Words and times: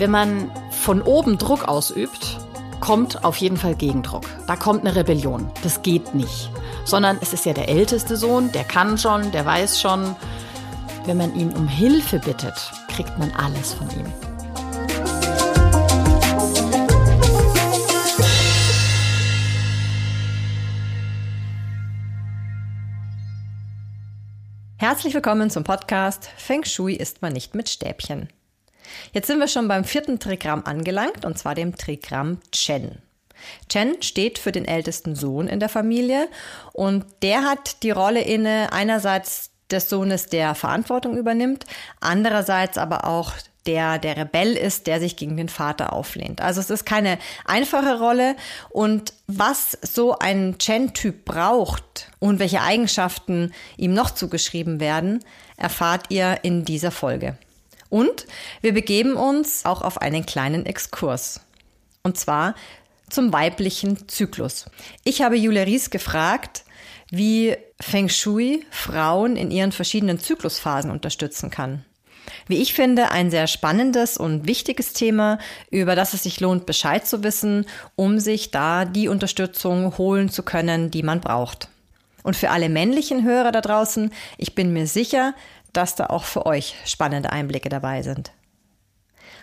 Wenn 0.00 0.12
man 0.12 0.50
von 0.70 1.02
oben 1.02 1.36
Druck 1.36 1.68
ausübt, 1.68 2.38
kommt 2.80 3.22
auf 3.22 3.36
jeden 3.36 3.58
Fall 3.58 3.74
Gegendruck. 3.74 4.24
Da 4.46 4.56
kommt 4.56 4.80
eine 4.80 4.96
Rebellion. 4.96 5.52
Das 5.62 5.82
geht 5.82 6.14
nicht. 6.14 6.50
Sondern 6.86 7.18
es 7.20 7.34
ist 7.34 7.44
ja 7.44 7.52
der 7.52 7.68
älteste 7.68 8.16
Sohn, 8.16 8.50
der 8.52 8.64
kann 8.64 8.96
schon, 8.96 9.30
der 9.30 9.44
weiß 9.44 9.78
schon. 9.78 10.16
Wenn 11.04 11.18
man 11.18 11.34
ihn 11.38 11.52
um 11.52 11.68
Hilfe 11.68 12.18
bittet, 12.18 12.54
kriegt 12.88 13.18
man 13.18 13.30
alles 13.32 13.74
von 13.74 13.90
ihm. 13.90 14.06
Herzlich 24.78 25.12
willkommen 25.12 25.50
zum 25.50 25.62
Podcast 25.62 26.30
Feng 26.38 26.64
Shui 26.64 26.94
isst 26.94 27.20
man 27.20 27.34
nicht 27.34 27.54
mit 27.54 27.68
Stäbchen. 27.68 28.30
Jetzt 29.12 29.26
sind 29.26 29.38
wir 29.38 29.48
schon 29.48 29.68
beim 29.68 29.84
vierten 29.84 30.18
Trigramm 30.18 30.64
angelangt, 30.64 31.24
und 31.24 31.38
zwar 31.38 31.54
dem 31.54 31.76
Trigramm 31.76 32.38
Chen. 32.52 32.98
Chen 33.68 34.02
steht 34.02 34.38
für 34.38 34.52
den 34.52 34.66
ältesten 34.66 35.14
Sohn 35.14 35.48
in 35.48 35.60
der 35.60 35.68
Familie 35.68 36.28
und 36.72 37.04
der 37.22 37.42
hat 37.44 37.82
die 37.82 37.90
Rolle 37.90 38.22
inne 38.22 38.72
einerseits 38.72 39.50
des 39.70 39.88
Sohnes, 39.88 40.26
der 40.26 40.54
Verantwortung 40.54 41.16
übernimmt, 41.16 41.64
andererseits 42.00 42.76
aber 42.76 43.06
auch 43.06 43.32
der 43.66 43.98
der 43.98 44.16
Rebell 44.16 44.56
ist, 44.56 44.86
der 44.86 45.00
sich 45.00 45.16
gegen 45.16 45.36
den 45.36 45.48
Vater 45.48 45.92
auflehnt. 45.92 46.40
Also 46.40 46.60
es 46.60 46.70
ist 46.70 46.86
keine 46.86 47.18
einfache 47.44 47.98
Rolle 47.98 48.36
und 48.70 49.12
was 49.26 49.78
so 49.82 50.18
ein 50.18 50.56
Chen-Typ 50.58 51.24
braucht 51.24 52.10
und 52.18 52.38
welche 52.38 52.62
Eigenschaften 52.62 53.52
ihm 53.76 53.92
noch 53.92 54.10
zugeschrieben 54.10 54.80
werden, 54.80 55.22
erfahrt 55.56 56.06
ihr 56.08 56.38
in 56.42 56.64
dieser 56.64 56.90
Folge. 56.90 57.36
Und 57.90 58.26
wir 58.62 58.72
begeben 58.72 59.14
uns 59.14 59.66
auch 59.66 59.82
auf 59.82 60.00
einen 60.00 60.24
kleinen 60.24 60.64
Exkurs. 60.64 61.40
Und 62.02 62.16
zwar 62.16 62.54
zum 63.10 63.32
weiblichen 63.32 64.08
Zyklus. 64.08 64.66
Ich 65.04 65.20
habe 65.20 65.36
Julia 65.36 65.64
Ries 65.64 65.90
gefragt, 65.90 66.64
wie 67.10 67.56
Feng 67.80 68.08
Shui 68.08 68.64
Frauen 68.70 69.36
in 69.36 69.50
ihren 69.50 69.72
verschiedenen 69.72 70.18
Zyklusphasen 70.18 70.90
unterstützen 70.90 71.50
kann. 71.50 71.84
Wie 72.46 72.62
ich 72.62 72.74
finde, 72.74 73.10
ein 73.10 73.30
sehr 73.30 73.48
spannendes 73.48 74.16
und 74.16 74.46
wichtiges 74.46 74.92
Thema, 74.92 75.38
über 75.70 75.96
das 75.96 76.14
es 76.14 76.22
sich 76.22 76.40
lohnt, 76.40 76.66
Bescheid 76.66 77.06
zu 77.06 77.24
wissen, 77.24 77.66
um 77.96 78.20
sich 78.20 78.52
da 78.52 78.84
die 78.84 79.08
Unterstützung 79.08 79.98
holen 79.98 80.28
zu 80.28 80.44
können, 80.44 80.90
die 80.90 81.02
man 81.02 81.20
braucht. 81.20 81.68
Und 82.22 82.36
für 82.36 82.50
alle 82.50 82.68
männlichen 82.68 83.24
Hörer 83.24 83.50
da 83.50 83.60
draußen, 83.60 84.12
ich 84.36 84.54
bin 84.54 84.72
mir 84.72 84.86
sicher, 84.86 85.34
dass 85.72 85.94
da 85.94 86.06
auch 86.06 86.24
für 86.24 86.46
euch 86.46 86.74
spannende 86.84 87.30
Einblicke 87.30 87.68
dabei 87.68 88.02
sind. 88.02 88.32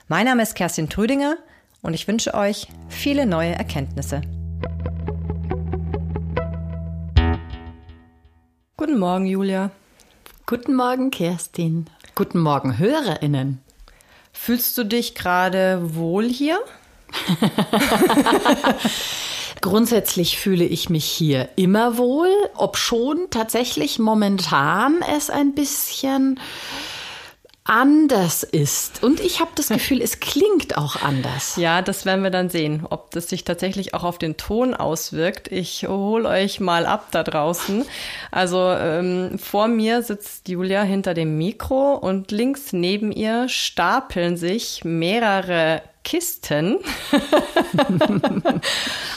Mein 0.07 0.25
Name 0.25 0.43
ist 0.43 0.55
Kerstin 0.55 0.89
Trüdinger 0.89 1.37
und 1.81 1.93
ich 1.93 2.07
wünsche 2.07 2.33
euch 2.33 2.67
viele 2.89 3.25
neue 3.25 3.53
Erkenntnisse. 3.53 4.21
Guten 8.77 8.99
Morgen, 8.99 9.25
Julia. 9.25 9.71
Guten 10.45 10.75
Morgen, 10.75 11.11
Kerstin. 11.11 11.89
Guten 12.15 12.39
Morgen, 12.39 12.77
HörerInnen. 12.77 13.61
Fühlst 14.31 14.77
du 14.77 14.83
dich 14.83 15.15
gerade 15.15 15.95
wohl 15.95 16.29
hier? 16.29 16.59
Grundsätzlich 19.61 20.37
fühle 20.37 20.65
ich 20.65 20.89
mich 20.89 21.05
hier 21.05 21.49
immer 21.55 21.97
wohl, 21.97 22.29
ob 22.55 22.77
schon 22.77 23.27
tatsächlich 23.29 23.99
momentan 23.99 25.01
es 25.15 25.29
ein 25.29 25.53
bisschen 25.53 26.39
anders 27.67 28.43
ist. 28.43 29.03
Und 29.03 29.19
ich 29.19 29.39
habe 29.39 29.51
das 29.55 29.67
Gefühl, 29.77 30.01
es 30.01 30.19
klingt 30.19 30.77
auch 30.77 31.01
anders. 31.01 31.55
Ja, 31.57 31.81
das 31.81 32.05
werden 32.05 32.23
wir 32.23 32.31
dann 32.31 32.49
sehen, 32.49 32.85
ob 32.89 33.11
das 33.11 33.29
sich 33.29 33.43
tatsächlich 33.43 33.93
auch 33.93 34.03
auf 34.03 34.17
den 34.17 34.37
Ton 34.37 34.73
auswirkt. 34.73 35.51
Ich 35.51 35.87
hole 35.87 36.27
euch 36.27 36.59
mal 36.59 36.85
ab 36.85 37.07
da 37.11 37.23
draußen. 37.23 37.85
Also 38.31 38.71
ähm, 38.71 39.37
vor 39.37 39.67
mir 39.67 40.01
sitzt 40.01 40.47
Julia 40.47 40.83
hinter 40.83 41.13
dem 41.13 41.37
Mikro 41.37 41.95
und 41.95 42.31
links 42.31 42.73
neben 42.73 43.11
ihr 43.11 43.49
stapeln 43.49 44.37
sich 44.37 44.83
mehrere 44.83 45.81
Kisten. 46.03 46.77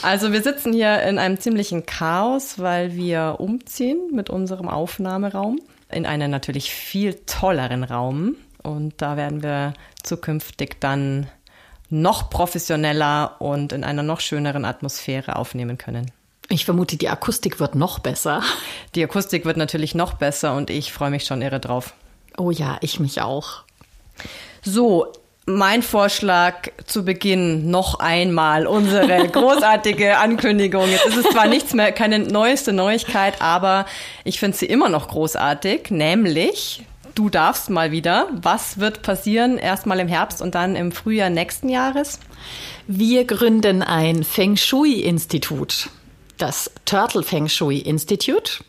also 0.01 0.33
wir 0.33 0.43
sitzen 0.43 0.73
hier 0.73 1.01
in 1.03 1.19
einem 1.19 1.39
ziemlichen 1.39 1.85
Chaos, 1.85 2.59
weil 2.59 2.95
wir 2.95 3.37
umziehen 3.39 4.09
mit 4.11 4.29
unserem 4.29 4.67
Aufnahmeraum 4.67 5.59
in 5.91 6.05
einen 6.05 6.31
natürlich 6.31 6.71
viel 6.73 7.13
tolleren 7.25 7.83
Raum. 7.83 8.35
Und 8.63 9.01
da 9.01 9.17
werden 9.17 9.43
wir 9.43 9.73
zukünftig 10.03 10.79
dann 10.79 11.27
noch 11.89 12.29
professioneller 12.29 13.35
und 13.39 13.73
in 13.73 13.83
einer 13.83 14.03
noch 14.03 14.19
schöneren 14.19 14.65
Atmosphäre 14.65 15.35
aufnehmen 15.35 15.77
können. 15.77 16.11
Ich 16.49 16.65
vermute, 16.65 16.97
die 16.97 17.09
Akustik 17.09 17.59
wird 17.59 17.75
noch 17.75 17.99
besser. 17.99 18.41
Die 18.95 19.03
Akustik 19.03 19.45
wird 19.45 19.57
natürlich 19.57 19.95
noch 19.95 20.13
besser 20.13 20.55
und 20.55 20.69
ich 20.69 20.91
freue 20.91 21.09
mich 21.09 21.25
schon 21.25 21.41
irre 21.41 21.59
drauf. 21.59 21.93
Oh 22.37 22.51
ja, 22.51 22.77
ich 22.81 22.99
mich 22.99 23.21
auch. 23.21 23.63
So, 24.61 25.11
mein 25.55 25.81
Vorschlag 25.81 26.69
zu 26.85 27.05
Beginn 27.05 27.69
noch 27.69 27.99
einmal 27.99 28.67
unsere 28.67 29.27
großartige 29.31 30.17
Ankündigung. 30.17 30.89
Jetzt 30.89 31.05
ist 31.05 31.17
es 31.17 31.29
zwar 31.29 31.47
nichts 31.47 31.73
mehr, 31.73 31.91
keine 31.91 32.19
neueste 32.19 32.73
Neuigkeit, 32.73 33.41
aber 33.41 33.85
ich 34.23 34.39
finde 34.39 34.57
sie 34.57 34.65
immer 34.65 34.89
noch 34.89 35.07
großartig, 35.07 35.91
nämlich 35.91 36.83
du 37.15 37.29
darfst 37.29 37.69
mal 37.69 37.91
wieder. 37.91 38.27
Was 38.31 38.79
wird 38.79 39.01
passieren? 39.01 39.57
Erstmal 39.57 39.99
im 39.99 40.07
Herbst 40.07 40.41
und 40.41 40.55
dann 40.55 40.75
im 40.75 40.91
Frühjahr 40.91 41.29
nächsten 41.29 41.69
Jahres? 41.69 42.19
Wir 42.87 43.25
gründen 43.25 43.83
ein 43.83 44.23
Feng 44.23 44.57
Shui-Institut, 44.57 45.89
das 46.37 46.71
Turtle 46.85 47.23
Feng 47.23 47.47
Shui 47.47 47.77
Institute, 47.77 48.63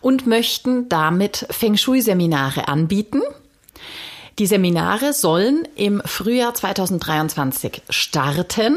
und 0.00 0.26
möchten 0.26 0.88
damit 0.88 1.46
Feng 1.50 1.76
Shui-Seminare 1.76 2.68
anbieten 2.68 3.22
die 4.42 4.46
Seminare 4.48 5.12
sollen 5.12 5.68
im 5.76 6.02
Frühjahr 6.04 6.52
2023 6.52 7.80
starten. 7.90 8.76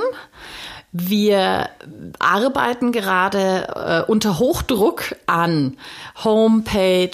Wir 0.91 1.71
arbeiten 2.19 2.91
gerade 2.91 4.05
äh, 4.07 4.11
unter 4.11 4.37
Hochdruck 4.37 5.15
an 5.25 5.77
Homepage, 6.23 7.09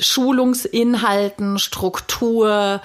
Schulungsinhalten, 0.00 1.58
Struktur. 1.58 2.80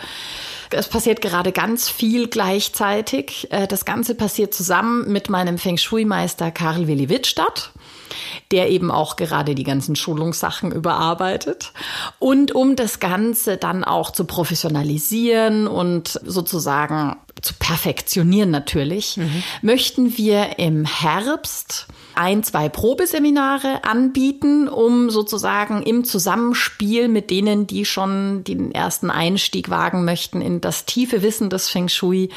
Es 0.72 0.90
passiert 0.90 1.22
gerade 1.22 1.54
ganz 1.54 1.88
viel 1.90 2.28
gleichzeitig. 2.28 3.48
Äh, 3.50 3.66
das 3.66 3.86
Ganze 3.86 4.14
passiert 4.14 4.54
zusammen 4.54 5.10
mit 5.10 5.30
meinem 5.30 5.58
Feng 5.58 5.78
Shui-Meister 5.78 6.52
Karl 6.52 6.88
Willi 6.88 7.08
Wittstadt 7.08 7.72
der 8.52 8.70
eben 8.70 8.92
auch 8.92 9.16
gerade 9.16 9.56
die 9.56 9.64
ganzen 9.64 9.96
Schulungssachen 9.96 10.72
überarbeitet. 10.72 11.74
Und 12.20 12.54
um 12.54 12.76
das 12.76 13.00
Ganze 13.00 13.58
dann 13.58 13.84
auch 13.84 14.12
zu 14.12 14.26
professionalisieren 14.26 15.68
und 15.68 16.20
sozusagen 16.26 17.18
zu 17.42 17.54
perfektionieren 17.54 18.52
natürlich, 18.52 19.18
mhm. 19.18 19.44
möchten 19.62 20.18
wir 20.18 20.60
im 20.60 20.86
Herbst 20.86 21.88
ein, 22.18 22.44
zwei 22.44 22.68
Probeseminare 22.68 23.84
anbieten, 23.84 24.68
um 24.68 25.12
sozusagen 25.12 25.84
im 25.84 26.04
Zusammenspiel 26.04 27.08
mit 27.08 27.30
denen, 27.30 27.68
die 27.68 27.86
schon 27.86 28.44
den 28.44 28.72
ersten 28.72 29.12
Einstieg 29.12 29.70
wagen 29.70 30.04
möchten 30.04 30.42
in 30.42 30.60
das 30.60 30.86
tiefe 30.86 31.22
Wissen 31.22 31.52
des 31.52 31.70
Feng 31.70 31.90
Shui, 31.90 32.30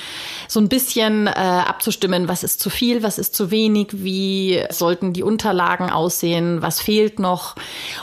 so 0.49 0.61
ein 0.61 0.69
bisschen 0.69 1.27
äh, 1.27 1.31
abzustimmen, 1.31 2.28
was 2.28 2.43
ist 2.43 2.61
zu 2.61 2.69
viel, 2.69 3.03
was 3.03 3.19
ist 3.19 3.35
zu 3.35 3.50
wenig, 3.50 3.88
wie 3.93 4.62
sollten 4.69 5.14
die 5.14 5.23
Unterlagen 5.23 5.88
aussehen, 5.88 6.61
was 6.61 6.81
fehlt 6.81 7.19
noch. 7.19 7.56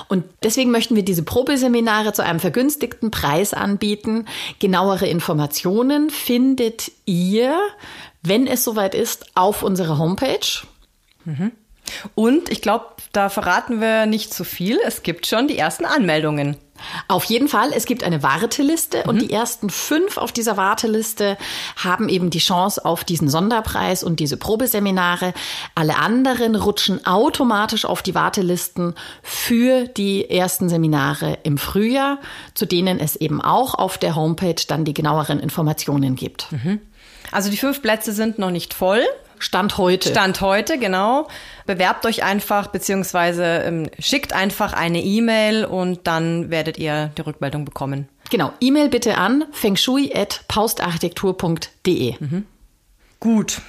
Und 0.07 0.23
deswegen 0.41 0.71
möchten 0.71 0.95
wir 0.95 1.05
diese 1.05 1.23
Probeseminare 1.23 2.11
zu 2.11 2.23
einem 2.23 2.39
vergünstigten 2.39 3.11
Preis 3.11 3.53
anbieten. 3.53 4.25
Genauere 4.59 5.07
Informationen 5.07 6.09
findet 6.09 6.86
ihr, 7.05 7.59
wenn 8.23 8.47
es 8.47 8.63
soweit 8.63 8.95
ist, 8.95 9.35
auf 9.35 9.63
unserer 9.63 9.97
Homepage. 9.97 10.65
Mhm. 11.25 11.51
Und 12.15 12.49
ich 12.49 12.61
glaube, 12.61 12.85
da 13.11 13.29
verraten 13.29 13.81
wir 13.81 14.05
nicht 14.05 14.33
zu 14.33 14.43
viel. 14.43 14.79
Es 14.85 15.03
gibt 15.03 15.27
schon 15.27 15.47
die 15.47 15.57
ersten 15.57 15.85
Anmeldungen. 15.85 16.57
Auf 17.07 17.23
jeden 17.25 17.47
Fall, 17.47 17.71
es 17.73 17.85
gibt 17.85 18.03
eine 18.03 18.23
Warteliste 18.23 18.99
mhm. 19.03 19.09
und 19.09 19.21
die 19.21 19.31
ersten 19.31 19.69
fünf 19.69 20.17
auf 20.17 20.31
dieser 20.31 20.57
Warteliste 20.57 21.37
haben 21.75 22.09
eben 22.09 22.29
die 22.29 22.39
Chance 22.39 22.85
auf 22.85 23.03
diesen 23.03 23.29
Sonderpreis 23.29 24.03
und 24.03 24.19
diese 24.19 24.37
Probeseminare. 24.37 25.33
Alle 25.75 25.97
anderen 25.97 26.55
rutschen 26.55 27.05
automatisch 27.05 27.85
auf 27.85 28.01
die 28.01 28.15
Wartelisten 28.15 28.93
für 29.23 29.87
die 29.87 30.29
ersten 30.29 30.69
Seminare 30.69 31.39
im 31.43 31.57
Frühjahr, 31.57 32.19
zu 32.53 32.65
denen 32.65 32.99
es 32.99 33.15
eben 33.15 33.41
auch 33.41 33.73
auf 33.73 33.97
der 33.97 34.15
Homepage 34.15 34.61
dann 34.67 34.85
die 34.85 34.93
genaueren 34.93 35.39
Informationen 35.39 36.15
gibt. 36.15 36.51
Mhm. 36.51 36.81
Also 37.31 37.49
die 37.49 37.57
fünf 37.57 37.81
Plätze 37.81 38.13
sind 38.13 38.39
noch 38.39 38.51
nicht 38.51 38.73
voll. 38.73 39.03
Stand 39.39 39.77
heute. 39.77 40.09
Stand 40.09 40.41
heute, 40.41 40.77
genau. 40.77 41.27
Bewerbt 41.65 42.05
euch 42.05 42.23
einfach, 42.23 42.67
beziehungsweise 42.67 43.43
ähm, 43.43 43.89
schickt 43.99 44.33
einfach 44.33 44.73
eine 44.73 45.01
E-Mail 45.01 45.63
und 45.65 46.07
dann 46.07 46.49
werdet 46.49 46.77
ihr 46.77 47.11
die 47.17 47.21
Rückmeldung 47.21 47.63
bekommen. 47.65 48.07
Genau, 48.29 48.51
E-Mail 48.59 48.89
bitte 48.89 49.17
an 49.17 49.45
fengshui.paustarchitektur.de. 49.51 52.15
Mhm. 52.19 52.45
Gut, 53.19 53.61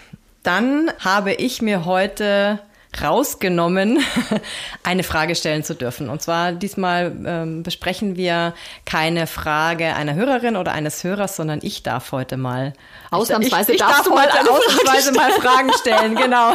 dann 0.43 0.91
habe 1.01 1.33
ich 1.33 1.63
mir 1.63 1.85
heute 1.85 2.61
rausgenommen, 3.03 4.01
eine 4.83 5.03
Frage 5.03 5.35
stellen 5.35 5.65
zu 5.65 5.75
dürfen. 5.75 6.09
Und 6.09 6.23
zwar 6.23 6.53
diesmal 6.53 7.13
ähm, 7.25 7.63
besprechen 7.63 8.17
wir 8.17 8.55
keine 8.85 9.27
Frage 9.27 9.95
einer 9.95 10.15
Hörerin 10.15 10.57
oder 10.57 10.73
eines 10.73 11.05
Hörers, 11.05 11.37
sondern 11.37 11.61
ich 11.63 11.83
darf 11.83 12.13
heute 12.13 12.37
mal 12.37 12.73
ausnahmsweise 13.11 13.73
ich, 13.73 13.81
ich 13.81 13.87
darf 13.87 14.09
heute 14.09 14.51
ausnahmsweise 14.51 15.13
mal 15.13 15.31
Fragen 15.33 15.73
stellen. 15.75 16.17
Genau. 16.29 16.53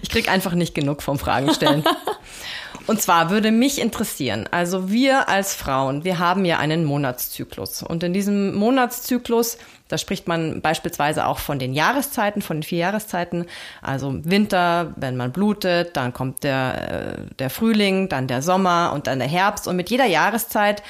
ich 0.00 0.08
krieg 0.10 0.30
einfach 0.30 0.52
nicht 0.52 0.74
genug 0.74 1.02
vom 1.02 1.18
Fragen 1.18 1.52
stellen. 1.52 1.84
Und 2.90 3.00
zwar 3.00 3.30
würde 3.30 3.52
mich 3.52 3.80
interessieren, 3.80 4.48
also 4.50 4.90
wir 4.90 5.28
als 5.28 5.54
Frauen, 5.54 6.02
wir 6.02 6.18
haben 6.18 6.44
ja 6.44 6.58
einen 6.58 6.84
Monatszyklus. 6.84 7.84
Und 7.84 8.02
in 8.02 8.12
diesem 8.12 8.52
Monatszyklus, 8.56 9.58
da 9.86 9.96
spricht 9.96 10.26
man 10.26 10.60
beispielsweise 10.60 11.26
auch 11.26 11.38
von 11.38 11.60
den 11.60 11.72
Jahreszeiten, 11.72 12.42
von 12.42 12.56
den 12.56 12.62
vier 12.64 12.78
Jahreszeiten. 12.78 13.46
Also 13.80 14.18
Winter, 14.24 14.92
wenn 14.96 15.16
man 15.16 15.30
blutet, 15.30 15.96
dann 15.96 16.12
kommt 16.12 16.42
der, 16.42 17.18
äh, 17.20 17.34
der 17.38 17.48
Frühling, 17.48 18.08
dann 18.08 18.26
der 18.26 18.42
Sommer 18.42 18.90
und 18.92 19.06
dann 19.06 19.20
der 19.20 19.28
Herbst. 19.28 19.68
Und 19.68 19.76
mit 19.76 19.88
jeder 19.88 20.06
Jahreszeit 20.06 20.82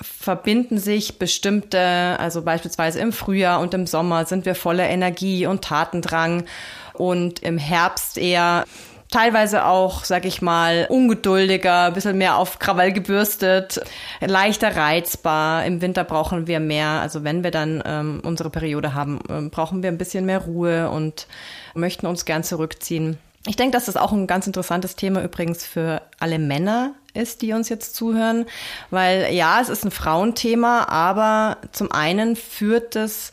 verbinden 0.00 0.78
sich 0.78 1.18
bestimmte, 1.18 1.80
also 2.20 2.42
beispielsweise 2.42 3.00
im 3.00 3.12
Frühjahr 3.12 3.58
und 3.58 3.74
im 3.74 3.88
Sommer 3.88 4.26
sind 4.26 4.46
wir 4.46 4.54
voller 4.54 4.88
Energie 4.88 5.44
und 5.44 5.64
Tatendrang 5.64 6.44
und 6.92 7.40
im 7.40 7.58
Herbst 7.58 8.16
eher 8.16 8.64
teilweise 9.10 9.64
auch, 9.64 10.04
sag 10.04 10.24
ich 10.24 10.42
mal, 10.42 10.86
ungeduldiger, 10.88 11.84
ein 11.84 11.94
bisschen 11.94 12.18
mehr 12.18 12.36
auf 12.36 12.58
Krawall 12.58 12.92
gebürstet, 12.92 13.80
leichter 14.20 14.76
reizbar. 14.76 15.64
Im 15.64 15.80
Winter 15.80 16.04
brauchen 16.04 16.46
wir 16.46 16.60
mehr, 16.60 16.88
also 16.88 17.24
wenn 17.24 17.42
wir 17.42 17.50
dann 17.50 17.82
ähm, 17.86 18.20
unsere 18.24 18.50
Periode 18.50 18.94
haben, 18.94 19.20
ähm, 19.30 19.50
brauchen 19.50 19.82
wir 19.82 19.90
ein 19.90 19.98
bisschen 19.98 20.26
mehr 20.26 20.40
Ruhe 20.40 20.90
und 20.90 21.26
möchten 21.74 22.06
uns 22.06 22.24
gern 22.24 22.44
zurückziehen. 22.44 23.18
Ich 23.46 23.56
denke, 23.56 23.72
dass 23.72 23.86
das 23.86 23.96
auch 23.96 24.12
ein 24.12 24.26
ganz 24.26 24.46
interessantes 24.46 24.96
Thema 24.96 25.22
übrigens 25.22 25.64
für 25.64 26.02
alle 26.18 26.38
Männer 26.38 26.92
ist, 27.14 27.40
die 27.40 27.52
uns 27.52 27.68
jetzt 27.68 27.94
zuhören, 27.94 28.46
weil 28.90 29.32
ja, 29.32 29.60
es 29.60 29.68
ist 29.68 29.84
ein 29.84 29.90
Frauenthema, 29.90 30.86
aber 30.88 31.56
zum 31.72 31.90
einen 31.92 32.36
führt 32.36 32.96
es 32.96 33.32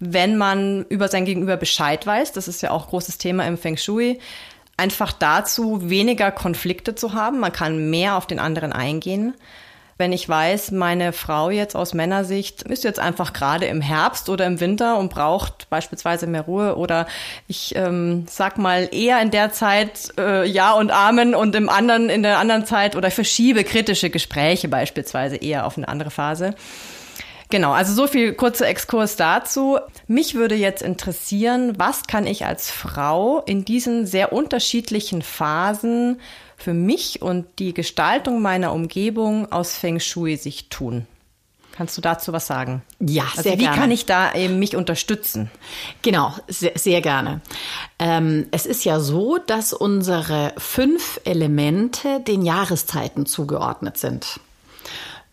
wenn 0.00 0.36
man 0.36 0.84
über 0.88 1.08
sein 1.08 1.24
Gegenüber 1.24 1.56
Bescheid 1.56 2.06
weiß, 2.06 2.32
das 2.32 2.48
ist 2.48 2.62
ja 2.62 2.70
auch 2.72 2.88
großes 2.88 3.16
Thema 3.16 3.46
im 3.46 3.56
Feng 3.56 3.76
Shui, 3.76 4.18
einfach 4.76 5.12
dazu, 5.12 5.88
weniger 5.88 6.30
Konflikte 6.30 6.94
zu 6.94 7.12
haben. 7.12 7.40
Man 7.40 7.52
kann 7.52 7.90
mehr 7.90 8.16
auf 8.16 8.26
den 8.26 8.38
anderen 8.38 8.72
eingehen. 8.72 9.34
Wenn 9.96 10.12
ich 10.12 10.28
weiß, 10.28 10.72
meine 10.72 11.12
Frau 11.12 11.50
jetzt 11.50 11.76
aus 11.76 11.94
Männersicht 11.94 12.62
ist 12.62 12.82
jetzt 12.82 12.98
einfach 12.98 13.32
gerade 13.32 13.66
im 13.66 13.80
Herbst 13.80 14.28
oder 14.28 14.44
im 14.44 14.58
Winter 14.58 14.98
und 14.98 15.08
braucht 15.08 15.70
beispielsweise 15.70 16.26
mehr 16.26 16.42
Ruhe 16.42 16.76
oder 16.76 17.06
ich 17.46 17.76
ähm, 17.76 18.26
sag 18.28 18.58
mal 18.58 18.88
eher 18.90 19.22
in 19.22 19.30
der 19.30 19.52
Zeit 19.52 20.12
äh, 20.18 20.44
Ja 20.46 20.72
und 20.72 20.90
Amen 20.90 21.36
und 21.36 21.54
im 21.54 21.68
anderen 21.68 22.10
in 22.10 22.24
der 22.24 22.38
anderen 22.38 22.66
Zeit 22.66 22.96
oder 22.96 23.12
verschiebe 23.12 23.62
kritische 23.62 24.10
Gespräche 24.10 24.66
beispielsweise 24.66 25.36
eher 25.36 25.64
auf 25.64 25.76
eine 25.76 25.86
andere 25.86 26.10
Phase 26.10 26.56
Genau, 27.50 27.72
also 27.72 27.94
so 27.94 28.06
viel 28.06 28.32
kurzer 28.32 28.66
Exkurs 28.66 29.16
dazu. 29.16 29.78
Mich 30.06 30.34
würde 30.34 30.54
jetzt 30.54 30.82
interessieren, 30.82 31.74
was 31.78 32.04
kann 32.06 32.26
ich 32.26 32.46
als 32.46 32.70
Frau 32.70 33.40
in 33.40 33.64
diesen 33.64 34.06
sehr 34.06 34.32
unterschiedlichen 34.32 35.22
Phasen 35.22 36.20
für 36.56 36.74
mich 36.74 37.22
und 37.22 37.46
die 37.58 37.74
Gestaltung 37.74 38.40
meiner 38.42 38.72
Umgebung 38.72 39.50
aus 39.52 39.76
Feng 39.76 40.00
Shui 40.00 40.36
sich 40.36 40.68
tun? 40.68 41.06
Kannst 41.76 41.98
du 41.98 42.00
dazu 42.00 42.32
was 42.32 42.46
sagen? 42.46 42.82
Ja, 43.00 43.24
also 43.24 43.42
sehr 43.42 43.54
wie 43.54 43.62
gerne. 43.62 43.76
Wie 43.76 43.80
kann 43.80 43.90
ich 43.90 44.06
da 44.06 44.32
eben 44.34 44.60
mich 44.60 44.76
unterstützen? 44.76 45.50
Genau, 46.02 46.32
sehr, 46.46 46.72
sehr 46.76 47.00
gerne. 47.00 47.40
Ähm, 47.98 48.46
es 48.52 48.64
ist 48.64 48.84
ja 48.84 49.00
so, 49.00 49.38
dass 49.38 49.72
unsere 49.72 50.52
fünf 50.56 51.20
Elemente 51.24 52.20
den 52.20 52.42
Jahreszeiten 52.42 53.26
zugeordnet 53.26 53.98
sind. 53.98 54.38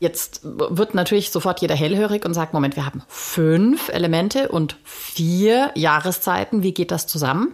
Jetzt 0.01 0.39
wird 0.44 0.95
natürlich 0.95 1.30
sofort 1.30 1.62
jeder 1.62 1.75
hellhörig 1.75 2.25
und 2.25 2.33
sagt, 2.33 2.56
Moment, 2.56 2.75
wir 2.75 2.88
haben 2.88 3.03
fünf 3.07 3.88
Elemente 3.89 4.50
und 4.50 4.75
vier 4.83 5.69
Jahreszeiten. 5.75 6.63
Wie 6.63 6.74
geht 6.74 6.89
das 6.89 7.06
zusammen? 7.06 7.53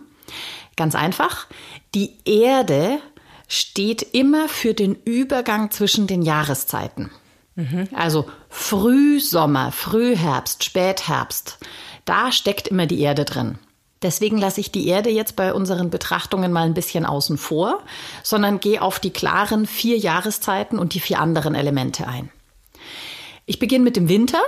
Ganz 0.78 0.96
einfach. 0.96 1.48
Die 1.94 2.16
Erde 2.24 3.00
steht 3.50 4.02
immer 4.02 4.48
für 4.48 4.74
den 4.74 4.96
Übergang 4.96 5.72
zwischen 5.72 6.08
den 6.08 6.22
Jahreszeiten. 6.22 7.12
Mhm. 7.56 7.90
Also 7.94 8.30
Frühsommer, 8.48 9.74
Frühherbst, 9.74 10.64
Spätherbst. 10.64 11.58
Da 12.06 12.32
steckt 12.32 12.70
immer 12.70 12.86
die 12.86 13.02
Erde 13.02 13.26
drin. 13.26 13.60
Deswegen 14.04 14.38
lasse 14.38 14.62
ich 14.62 14.72
die 14.72 14.88
Erde 14.88 15.10
jetzt 15.10 15.36
bei 15.36 15.54
unseren 15.54 15.90
Betrachtungen 15.90 16.54
mal 16.54 16.64
ein 16.64 16.76
bisschen 16.76 17.06
außen 17.06 17.38
vor, 17.38 17.84
sondern 18.24 18.62
gehe 18.62 18.82
auf 18.82 19.02
die 19.02 19.12
klaren 19.12 19.66
vier 19.66 19.98
Jahreszeiten 19.98 20.80
und 20.80 20.94
die 20.94 21.02
vier 21.02 21.20
anderen 21.20 21.54
Elemente 21.54 22.08
ein. 22.08 22.30
Ich 23.48 23.60
beginne 23.60 23.86
mit 23.86 23.96
dem 23.96 24.10
Winter. 24.10 24.42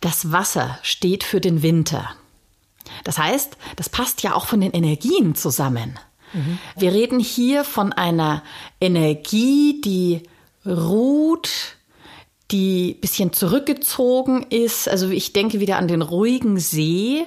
Das 0.00 0.30
Wasser 0.30 0.78
steht 0.82 1.24
für 1.24 1.40
den 1.40 1.62
Winter. 1.62 2.14
Das 3.04 3.18
heißt, 3.18 3.56
das 3.76 3.88
passt 3.88 4.22
ja 4.22 4.34
auch 4.34 4.44
von 4.46 4.60
den 4.60 4.72
Energien 4.72 5.34
zusammen. 5.34 5.98
Mhm. 6.34 6.58
Wir 6.76 6.92
reden 6.92 7.18
hier 7.18 7.64
von 7.64 7.92
einer 7.94 8.42
Energie, 8.80 9.80
die 9.80 10.22
ruht, 10.66 11.76
die 12.50 12.98
bisschen 13.00 13.32
zurückgezogen 13.32 14.46
ist. 14.50 14.88
Also 14.88 15.08
ich 15.08 15.32
denke 15.32 15.60
wieder 15.60 15.78
an 15.78 15.88
den 15.88 16.02
ruhigen 16.02 16.58
See. 16.58 17.26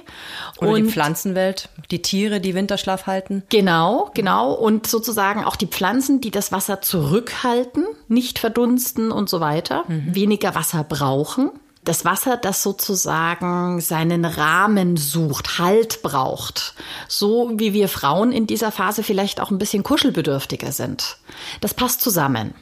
Oder 0.58 0.72
und 0.72 0.86
die 0.86 0.92
Pflanzenwelt, 0.92 1.69
die 1.90 2.02
Tiere, 2.02 2.40
die 2.40 2.54
Winterschlaf 2.54 3.08
halten. 3.08 3.44
Genau, 3.50 4.12
genau. 4.14 4.54
Und 4.54 4.86
sozusagen 4.86 5.44
auch 5.44 5.56
die 5.56 5.68
Pflanzen, 5.68 6.22
die 6.22 6.31
das 6.31 6.52
Wasser 6.52 6.81
zurückhalten, 6.81 7.86
nicht 8.08 8.38
verdunsten 8.38 9.12
und 9.12 9.30
so 9.30 9.40
weiter, 9.40 9.86
mhm. 9.88 10.14
weniger 10.14 10.54
Wasser 10.54 10.84
brauchen. 10.84 11.50
Das 11.84 12.04
Wasser, 12.04 12.36
das 12.36 12.64
sozusagen 12.64 13.80
seinen 13.80 14.25
Rahmen 14.25 14.98
sucht, 14.98 15.58
Halt 15.58 16.04
braucht. 16.04 16.75
So 17.08 17.52
wie 17.56 17.74
wir 17.74 17.88
Frauen 17.88 18.33
in 18.33 18.45
dieser 18.45 18.74
Phase 18.74 19.04
vielleicht 19.04 19.40
auch 19.40 19.52
ein 19.52 19.57
bisschen 19.57 19.83
kuschelbedürftiger 19.83 20.74
sind. 20.74 21.18
Das 21.62 21.74
passt 21.74 22.02
zusammen. 22.02 22.54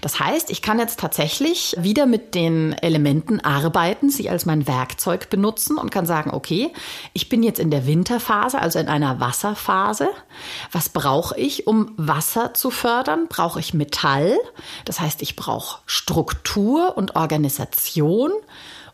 Das 0.00 0.20
heißt, 0.20 0.50
ich 0.50 0.62
kann 0.62 0.78
jetzt 0.78 1.00
tatsächlich 1.00 1.74
wieder 1.78 2.06
mit 2.06 2.34
den 2.34 2.72
Elementen 2.72 3.40
arbeiten, 3.40 4.10
sie 4.10 4.30
als 4.30 4.46
mein 4.46 4.66
Werkzeug 4.66 5.28
benutzen 5.30 5.76
und 5.76 5.90
kann 5.90 6.06
sagen, 6.06 6.30
okay, 6.30 6.72
ich 7.12 7.28
bin 7.28 7.42
jetzt 7.42 7.58
in 7.58 7.70
der 7.70 7.86
Winterphase, 7.86 8.60
also 8.60 8.78
in 8.78 8.88
einer 8.88 9.20
Wasserphase. 9.20 10.08
Was 10.72 10.88
brauche 10.88 11.38
ich, 11.38 11.66
um 11.66 11.92
Wasser 11.96 12.54
zu 12.54 12.70
fördern? 12.70 13.26
Brauche 13.28 13.60
ich 13.60 13.74
Metall? 13.74 14.38
Das 14.84 15.00
heißt, 15.00 15.22
ich 15.22 15.36
brauche 15.36 15.80
Struktur 15.86 16.96
und 16.96 17.16
Organisation 17.16 18.32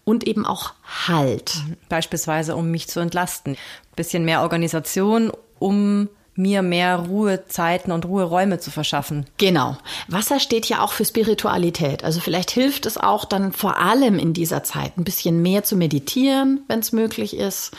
und 0.05 0.27
eben 0.27 0.47
auch 0.47 0.73
Halt. 1.09 1.55
Beispielsweise, 1.89 2.57
um 2.57 2.71
mich 2.71 2.89
zu 2.89 3.01
entlasten. 3.01 3.57
Bisschen 3.97 4.25
mehr 4.25 4.43
Organisation, 4.43 5.33
um 5.59 6.09
mir 6.43 6.63
mehr 6.63 6.97
Ruhezeiten 6.97 7.93
und 7.93 8.05
Ruheräume 8.05 8.59
zu 8.59 8.71
verschaffen. 8.71 9.27
Genau. 9.39 9.77
Wasser 10.09 10.41
steht 10.41 10.67
ja 10.67 10.83
auch 10.83 10.93
für 10.93 11.05
Spiritualität. 11.05 12.05
Also 12.05 12.21
vielleicht 12.21 12.51
hilft 12.51 12.85
es 12.87 12.99
auch 12.99 13.25
dann 13.25 13.53
vor 13.53 13.79
allem 13.79 14.19
in 14.19 14.33
dieser 14.33 14.65
Zeit 14.65 14.99
ein 14.99 15.05
bisschen 15.05 15.41
mehr 15.41 15.65
zu 15.65 15.77
meditieren, 15.77 16.65
wenn 16.69 16.81
es 16.81 16.93
möglich 16.93 17.37
ist. 17.37 17.73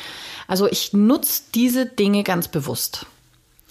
Also 0.47 0.67
ich 0.67 0.93
nutze 0.93 1.43
diese 1.53 1.85
Dinge 1.85 2.23
ganz 2.23 2.47
bewusst. 2.47 3.05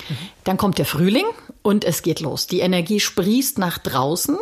Mhm. 0.09 0.17
Dann 0.45 0.57
kommt 0.57 0.79
der 0.79 0.87
Frühling 0.87 1.27
und 1.63 1.85
es 1.85 2.03
geht 2.03 2.21
los. 2.21 2.47
Die 2.47 2.61
Energie 2.61 3.01
sprießt 3.01 3.59
nach 3.59 3.79
draußen. 3.79 4.39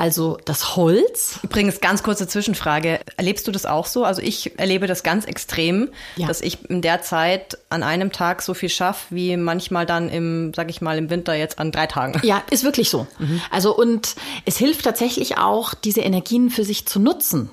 Also 0.00 0.38
das 0.46 0.76
Holz. 0.76 1.40
Übrigens, 1.42 1.82
ganz 1.82 2.02
kurze 2.02 2.26
Zwischenfrage. 2.26 3.00
Erlebst 3.18 3.46
du 3.46 3.52
das 3.52 3.66
auch 3.66 3.84
so? 3.84 4.04
Also 4.04 4.22
ich 4.22 4.58
erlebe 4.58 4.86
das 4.86 5.02
ganz 5.02 5.26
extrem, 5.26 5.90
ja. 6.16 6.26
dass 6.26 6.40
ich 6.40 6.70
in 6.70 6.80
der 6.80 7.02
Zeit 7.02 7.58
an 7.68 7.82
einem 7.82 8.10
Tag 8.10 8.40
so 8.40 8.54
viel 8.54 8.70
schaffe, 8.70 9.14
wie 9.14 9.36
manchmal 9.36 9.84
dann 9.84 10.08
im, 10.08 10.54
sag 10.56 10.70
ich 10.70 10.80
mal, 10.80 10.96
im 10.96 11.10
Winter 11.10 11.34
jetzt 11.34 11.58
an 11.58 11.70
drei 11.70 11.86
Tagen. 11.86 12.18
Ja, 12.22 12.42
ist 12.50 12.64
wirklich 12.64 12.88
so. 12.88 13.06
Mhm. 13.18 13.42
Also 13.50 13.76
und 13.76 14.16
es 14.46 14.56
hilft 14.56 14.86
tatsächlich 14.86 15.36
auch, 15.36 15.74
diese 15.74 16.00
Energien 16.00 16.48
für 16.48 16.64
sich 16.64 16.86
zu 16.86 16.98
nutzen. 16.98 17.50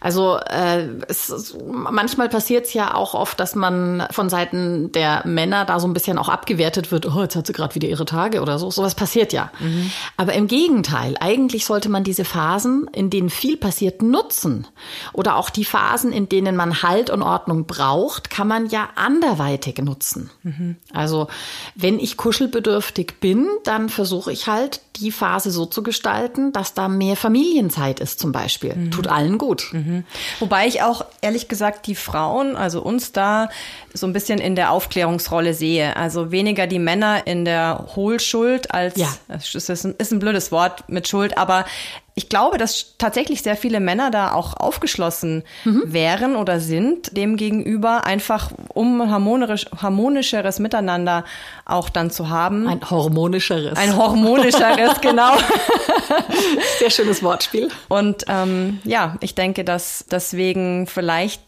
Also 0.00 0.38
äh, 0.38 0.88
es, 1.08 1.54
manchmal 1.66 2.28
passiert 2.28 2.66
es 2.66 2.74
ja 2.74 2.94
auch 2.94 3.14
oft, 3.14 3.38
dass 3.40 3.54
man 3.54 4.06
von 4.10 4.28
Seiten 4.28 4.92
der 4.92 5.22
Männer 5.26 5.64
da 5.64 5.80
so 5.80 5.86
ein 5.86 5.92
bisschen 5.92 6.18
auch 6.18 6.28
abgewertet 6.28 6.90
wird, 6.90 7.06
oh, 7.06 7.22
jetzt 7.22 7.36
hat 7.36 7.46
sie 7.46 7.52
gerade 7.52 7.74
wieder 7.74 7.88
ihre 7.88 8.04
Tage 8.04 8.42
oder 8.42 8.58
so. 8.58 8.70
Sowas 8.70 8.94
passiert 8.94 9.32
ja. 9.32 9.50
Mhm. 9.60 9.90
Aber 10.16 10.32
im 10.34 10.46
Gegenteil, 10.46 11.16
eigentlich 11.20 11.64
sollte 11.64 11.88
man 11.88 12.04
diese 12.04 12.24
Phasen, 12.24 12.88
in 12.92 13.10
denen 13.10 13.30
viel 13.30 13.56
passiert, 13.56 14.02
nutzen. 14.02 14.66
Oder 15.12 15.36
auch 15.36 15.50
die 15.50 15.64
Phasen, 15.64 16.12
in 16.12 16.28
denen 16.28 16.56
man 16.56 16.82
Halt 16.82 17.10
und 17.10 17.22
Ordnung 17.22 17.66
braucht, 17.66 18.30
kann 18.30 18.48
man 18.48 18.66
ja 18.66 18.88
anderweitig 18.96 19.78
nutzen. 19.78 20.30
Mhm. 20.42 20.76
Also 20.92 21.28
wenn 21.74 21.98
ich 21.98 22.16
kuschelbedürftig 22.16 23.14
bin, 23.20 23.48
dann 23.64 23.88
versuche 23.88 24.32
ich 24.32 24.46
halt 24.46 24.80
die 24.96 25.10
Phase 25.10 25.50
so 25.50 25.66
zu 25.66 25.82
gestalten, 25.82 26.52
dass 26.52 26.74
da 26.74 26.88
mehr 26.88 27.16
Familienzeit 27.16 28.00
ist 28.00 28.18
zum 28.18 28.32
Beispiel. 28.32 28.74
Mhm. 28.74 28.90
Tut 28.90 29.08
allen 29.08 29.38
gut. 29.38 29.68
Mhm. 29.72 30.04
Wobei 30.38 30.66
ich 30.66 30.82
auch 30.82 31.04
ehrlich 31.20 31.48
gesagt 31.48 31.86
die 31.86 31.94
Frauen, 31.94 32.56
also 32.56 32.82
uns 32.82 33.12
da 33.12 33.48
so 33.94 34.06
ein 34.06 34.12
bisschen 34.12 34.38
in 34.38 34.54
der 34.54 34.70
Aufklärungsrolle 34.70 35.54
sehe. 35.54 35.96
Also 35.96 36.30
weniger 36.30 36.66
die 36.66 36.78
Männer 36.78 37.26
in 37.26 37.44
der 37.44 37.88
Hohlschuld 37.94 38.72
als, 38.72 38.96
ja. 38.96 39.08
das 39.28 39.54
ist 39.54 39.84
ein, 39.84 39.94
ist 39.98 40.12
ein 40.12 40.18
blödes 40.18 40.52
Wort 40.52 40.88
mit 40.88 41.08
Schuld, 41.08 41.36
aber 41.38 41.64
ich 42.14 42.28
glaube, 42.28 42.58
dass 42.58 42.94
tatsächlich 42.98 43.42
sehr 43.42 43.56
viele 43.56 43.80
Männer 43.80 44.10
da 44.10 44.32
auch 44.32 44.54
aufgeschlossen 44.54 45.44
mhm. 45.64 45.82
wären 45.86 46.36
oder 46.36 46.60
sind, 46.60 47.16
demgegenüber 47.16 48.04
einfach 48.04 48.50
um 48.68 49.10
harmonisch, 49.10 49.66
harmonischeres 49.80 50.58
Miteinander 50.58 51.24
auch 51.64 51.88
dann 51.88 52.10
zu 52.10 52.28
haben. 52.28 52.68
Ein 52.68 52.82
harmonischeres. 52.82 53.78
Ein 53.78 53.96
harmonischeres, 53.96 55.00
genau. 55.00 55.36
Sehr 56.78 56.90
schönes 56.90 57.22
Wortspiel. 57.22 57.68
Und 57.88 58.24
ähm, 58.28 58.80
ja, 58.84 59.16
ich 59.20 59.34
denke, 59.34 59.64
dass 59.64 60.04
deswegen 60.10 60.86
vielleicht 60.86 61.40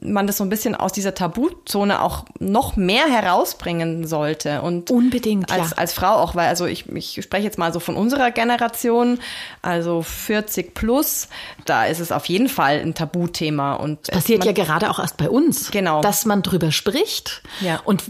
man 0.00 0.26
das 0.26 0.36
so 0.36 0.44
ein 0.44 0.50
bisschen 0.50 0.74
aus 0.74 0.92
dieser 0.92 1.14
Tabuzone 1.14 2.02
auch 2.02 2.24
noch 2.38 2.76
mehr 2.76 3.06
herausbringen 3.06 4.06
sollte. 4.06 4.62
Und 4.62 4.90
unbedingt 4.90 5.50
als, 5.50 5.70
ja. 5.70 5.76
als 5.76 5.92
Frau 5.92 6.14
auch, 6.14 6.34
weil 6.34 6.48
also 6.48 6.66
ich, 6.66 6.88
ich 6.88 7.22
spreche 7.22 7.44
jetzt 7.44 7.58
mal 7.58 7.72
so 7.72 7.80
von 7.80 7.96
unserer 7.96 8.30
Generation, 8.30 9.18
also 9.62 10.02
40 10.02 10.74
plus, 10.74 11.28
da 11.64 11.86
ist 11.86 12.00
es 12.00 12.12
auf 12.12 12.26
jeden 12.26 12.48
Fall 12.48 12.80
ein 12.80 12.94
Tabuthema. 12.94 13.74
Und 13.74 14.10
passiert 14.10 14.40
man, 14.40 14.48
ja 14.48 14.52
gerade 14.52 14.90
auch 14.90 14.98
erst 14.98 15.16
bei 15.16 15.28
uns, 15.28 15.70
genau. 15.70 16.00
dass 16.00 16.24
man 16.24 16.42
drüber 16.42 16.72
spricht. 16.72 17.42
Ja. 17.60 17.80
Und 17.84 18.04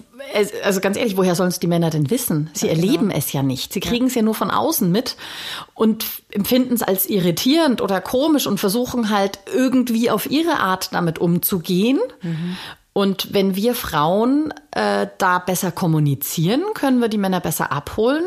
also 0.64 0.80
ganz 0.80 0.96
ehrlich, 0.96 1.16
woher 1.16 1.34
sollen 1.34 1.48
es 1.48 1.60
die 1.60 1.66
Männer 1.66 1.90
denn 1.90 2.10
wissen? 2.10 2.50
Sie 2.54 2.66
ja, 2.66 2.74
genau. 2.74 2.86
erleben 2.86 3.10
es 3.10 3.32
ja 3.32 3.42
nicht. 3.42 3.72
Sie 3.72 3.80
kriegen 3.80 4.06
es 4.06 4.14
ja. 4.14 4.20
ja 4.20 4.24
nur 4.24 4.34
von 4.34 4.50
außen 4.50 4.90
mit 4.90 5.16
und 5.74 6.06
empfinden 6.30 6.74
es 6.74 6.82
als 6.82 7.08
irritierend 7.08 7.80
oder 7.80 8.00
komisch 8.00 8.46
und 8.46 8.58
versuchen 8.58 9.10
halt 9.10 9.38
irgendwie 9.52 10.10
auf 10.10 10.30
ihre 10.30 10.58
Art 10.60 10.92
damit 10.92 11.18
umzugehen. 11.18 12.00
Mhm. 12.22 12.56
Und 12.92 13.32
wenn 13.32 13.54
wir 13.54 13.74
Frauen 13.74 14.52
äh, 14.72 15.06
da 15.18 15.38
besser 15.38 15.70
kommunizieren, 15.70 16.62
können 16.74 17.00
wir 17.00 17.08
die 17.08 17.18
Männer 17.18 17.40
besser 17.40 17.70
abholen 17.70 18.24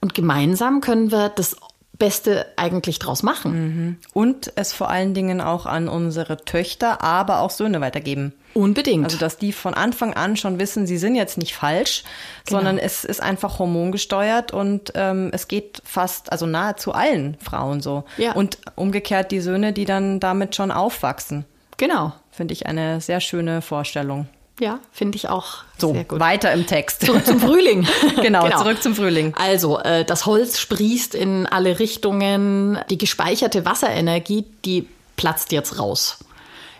und 0.00 0.14
gemeinsam 0.14 0.80
können 0.80 1.10
wir 1.10 1.28
das 1.28 1.56
Beste 1.98 2.46
eigentlich 2.56 2.98
draus 2.98 3.22
machen. 3.22 3.52
Mhm. 3.52 3.96
Und 4.12 4.52
es 4.56 4.72
vor 4.72 4.90
allen 4.90 5.14
Dingen 5.14 5.40
auch 5.40 5.64
an 5.66 5.88
unsere 5.88 6.44
Töchter, 6.44 7.02
aber 7.02 7.40
auch 7.40 7.50
Söhne 7.50 7.80
weitergeben. 7.80 8.32
Unbedingt. 8.52 9.04
Also, 9.04 9.18
dass 9.18 9.36
die 9.36 9.52
von 9.52 9.74
Anfang 9.74 10.14
an 10.14 10.36
schon 10.36 10.58
wissen, 10.58 10.86
sie 10.86 10.98
sind 10.98 11.14
jetzt 11.14 11.38
nicht 11.38 11.54
falsch, 11.54 12.04
genau. 12.46 12.58
sondern 12.58 12.78
es 12.78 13.04
ist 13.04 13.22
einfach 13.22 13.58
hormongesteuert 13.58 14.52
und 14.52 14.92
ähm, 14.94 15.30
es 15.32 15.48
geht 15.48 15.82
fast, 15.84 16.32
also 16.32 16.46
nahezu 16.46 16.92
allen 16.92 17.36
Frauen 17.40 17.80
so. 17.80 18.04
Ja. 18.16 18.32
Und 18.32 18.58
umgekehrt 18.76 19.30
die 19.30 19.40
Söhne, 19.40 19.72
die 19.72 19.84
dann 19.84 20.20
damit 20.20 20.56
schon 20.56 20.70
aufwachsen. 20.70 21.44
Genau. 21.76 22.12
Finde 22.30 22.54
ich 22.54 22.66
eine 22.66 23.00
sehr 23.00 23.20
schöne 23.20 23.62
Vorstellung. 23.62 24.26
Ja, 24.60 24.78
finde 24.92 25.16
ich 25.16 25.28
auch 25.28 25.64
so, 25.78 25.92
sehr 25.92 26.04
gut. 26.04 26.20
Weiter 26.20 26.52
im 26.52 26.66
Text. 26.66 27.04
Zurück 27.04 27.26
zum 27.26 27.40
Frühling. 27.40 27.86
genau, 28.22 28.44
genau, 28.44 28.58
zurück 28.58 28.82
zum 28.82 28.94
Frühling. 28.94 29.34
Also, 29.36 29.80
äh, 29.80 30.04
das 30.04 30.26
Holz 30.26 30.60
sprießt 30.60 31.14
in 31.16 31.46
alle 31.46 31.80
Richtungen. 31.80 32.78
Die 32.88 32.98
gespeicherte 32.98 33.64
Wasserenergie, 33.64 34.44
die 34.64 34.88
platzt 35.16 35.50
jetzt 35.50 35.78
raus. 35.80 36.18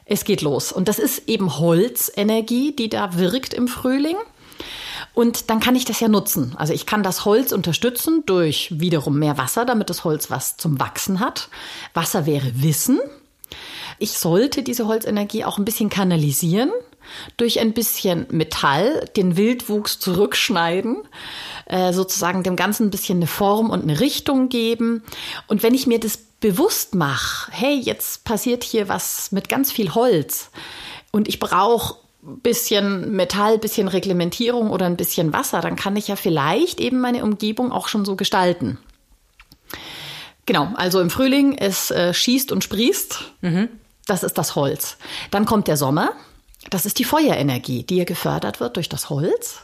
Es 0.04 0.25
geht 0.25 0.43
los. 0.43 0.71
Und 0.71 0.87
das 0.87 0.99
ist 0.99 1.28
eben 1.28 1.59
Holzenergie, 1.59 2.76
die 2.76 2.88
da 2.88 3.16
wirkt 3.16 3.54
im 3.54 3.66
Frühling. 3.66 4.16
Und 5.12 5.50
dann 5.50 5.61
kann 5.61 5.75
ich 5.75 5.85
das 5.85 6.00
ja 6.00 6.09
nutzen. 6.09 6.54
Also 6.57 6.73
ich 6.73 6.87
kann 6.87 7.02
das 7.02 7.25
Holz 7.25 7.52
unterstützen 7.52 8.23
durch 8.26 8.69
wiederum 8.78 9.19
mehr 9.19 9.38
Wasser, 9.38 9.64
damit 9.64 9.90
das 9.90 10.04
Holz 10.04 10.31
was 10.31 10.57
zum 10.57 10.78
Wachsen 10.78 11.21
hat. 11.21 11.49
Wasser 11.93 12.26
wäre 12.26 12.62
Wissen. 12.62 13.00
Ich 13.99 14.12
sollte 14.12 14.62
diese 14.62 14.87
Holzenergie 14.87 15.45
auch 15.45 15.59
ein 15.59 15.64
bisschen 15.64 15.88
kanalisieren 15.88 16.71
durch 17.37 17.61
ein 17.61 17.73
bisschen 17.73 18.26
Metall, 18.30 19.04
den 19.16 19.37
Wildwuchs 19.37 19.99
zurückschneiden, 19.99 20.99
äh, 21.66 21.92
sozusagen 21.92 22.42
dem 22.42 22.56
Ganzen 22.56 22.87
ein 22.87 22.90
bisschen 22.90 23.18
eine 23.18 23.26
Form 23.26 23.70
und 23.70 23.82
eine 23.82 24.00
Richtung 24.00 24.49
geben. 24.49 25.02
Und 25.46 25.62
wenn 25.62 25.75
ich 25.75 25.87
mir 25.87 26.00
das 26.00 26.18
bewusst 26.40 26.94
mache, 26.94 27.50
hey, 27.52 27.75
jetzt 27.75 28.25
passiert 28.25 28.64
hier 28.64 28.88
was 28.88 29.32
mit 29.32 29.49
ganz 29.49 29.73
viel 29.73 29.94
Holz 29.94 30.50
und 31.11 31.28
ich 31.28 31.38
brauche 31.38 31.96
bisschen 32.25 33.12
Metall, 33.12 33.58
bisschen 33.58 33.88
Reglementierung 33.88 34.70
oder 34.70 34.87
ein 34.87 34.96
bisschen 34.96 35.32
Wasser, 35.32 35.61
dann 35.61 35.76
kann 35.76 35.96
ich 35.96 36.08
ja 36.08 36.16
vielleicht 36.16 36.80
eben 36.80 37.00
meine 37.00 37.23
Umgebung 37.23 37.70
auch 37.70 37.88
schon 37.88 38.04
so 38.04 38.16
gestalten. 38.16 38.78
Genau, 40.46 40.68
also 40.75 41.00
im 41.00 41.11
Frühling, 41.11 41.56
es 41.56 41.90
äh, 41.90 42.12
schießt 42.12 42.52
und 42.52 42.64
sprießt. 42.64 43.32
Mhm. 43.42 43.68
Das 44.06 44.23
ist 44.23 44.37
das 44.37 44.54
Holz. 44.54 44.99
Dann 45.30 45.46
kommt 45.46 45.68
der 45.68 45.76
Sommer. 45.76 46.12
Das 46.71 46.87
ist 46.87 46.99
die 46.99 47.04
Feuerenergie, 47.04 47.85
die 47.85 47.97
ja 47.97 48.04
gefördert 48.04 48.61
wird 48.61 48.76
durch 48.76 48.88
das 48.88 49.11
Holz. 49.11 49.61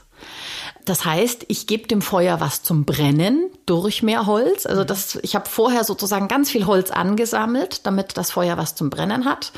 Das 0.91 1.05
heißt, 1.05 1.45
ich 1.47 1.69
gebe 1.69 1.87
dem 1.87 2.03
Feuer 2.03 2.41
was 2.41 2.65
zum 2.65 2.85
Brennen 2.85 3.49
durch 3.65 4.03
mehr 4.03 4.27
Holz. 4.27 4.67
Also 4.67 4.83
das, 4.83 5.21
ich 5.23 5.37
habe 5.37 5.49
vorher 5.49 5.85
sozusagen 5.85 6.27
ganz 6.27 6.51
viel 6.51 6.67
Holz 6.67 6.91
angesammelt, 6.91 7.87
damit 7.87 8.17
das 8.17 8.33
Feuer 8.33 8.57
was 8.57 8.75
zum 8.75 8.91
Brennen 8.91 9.25
hat. 9.25 9.53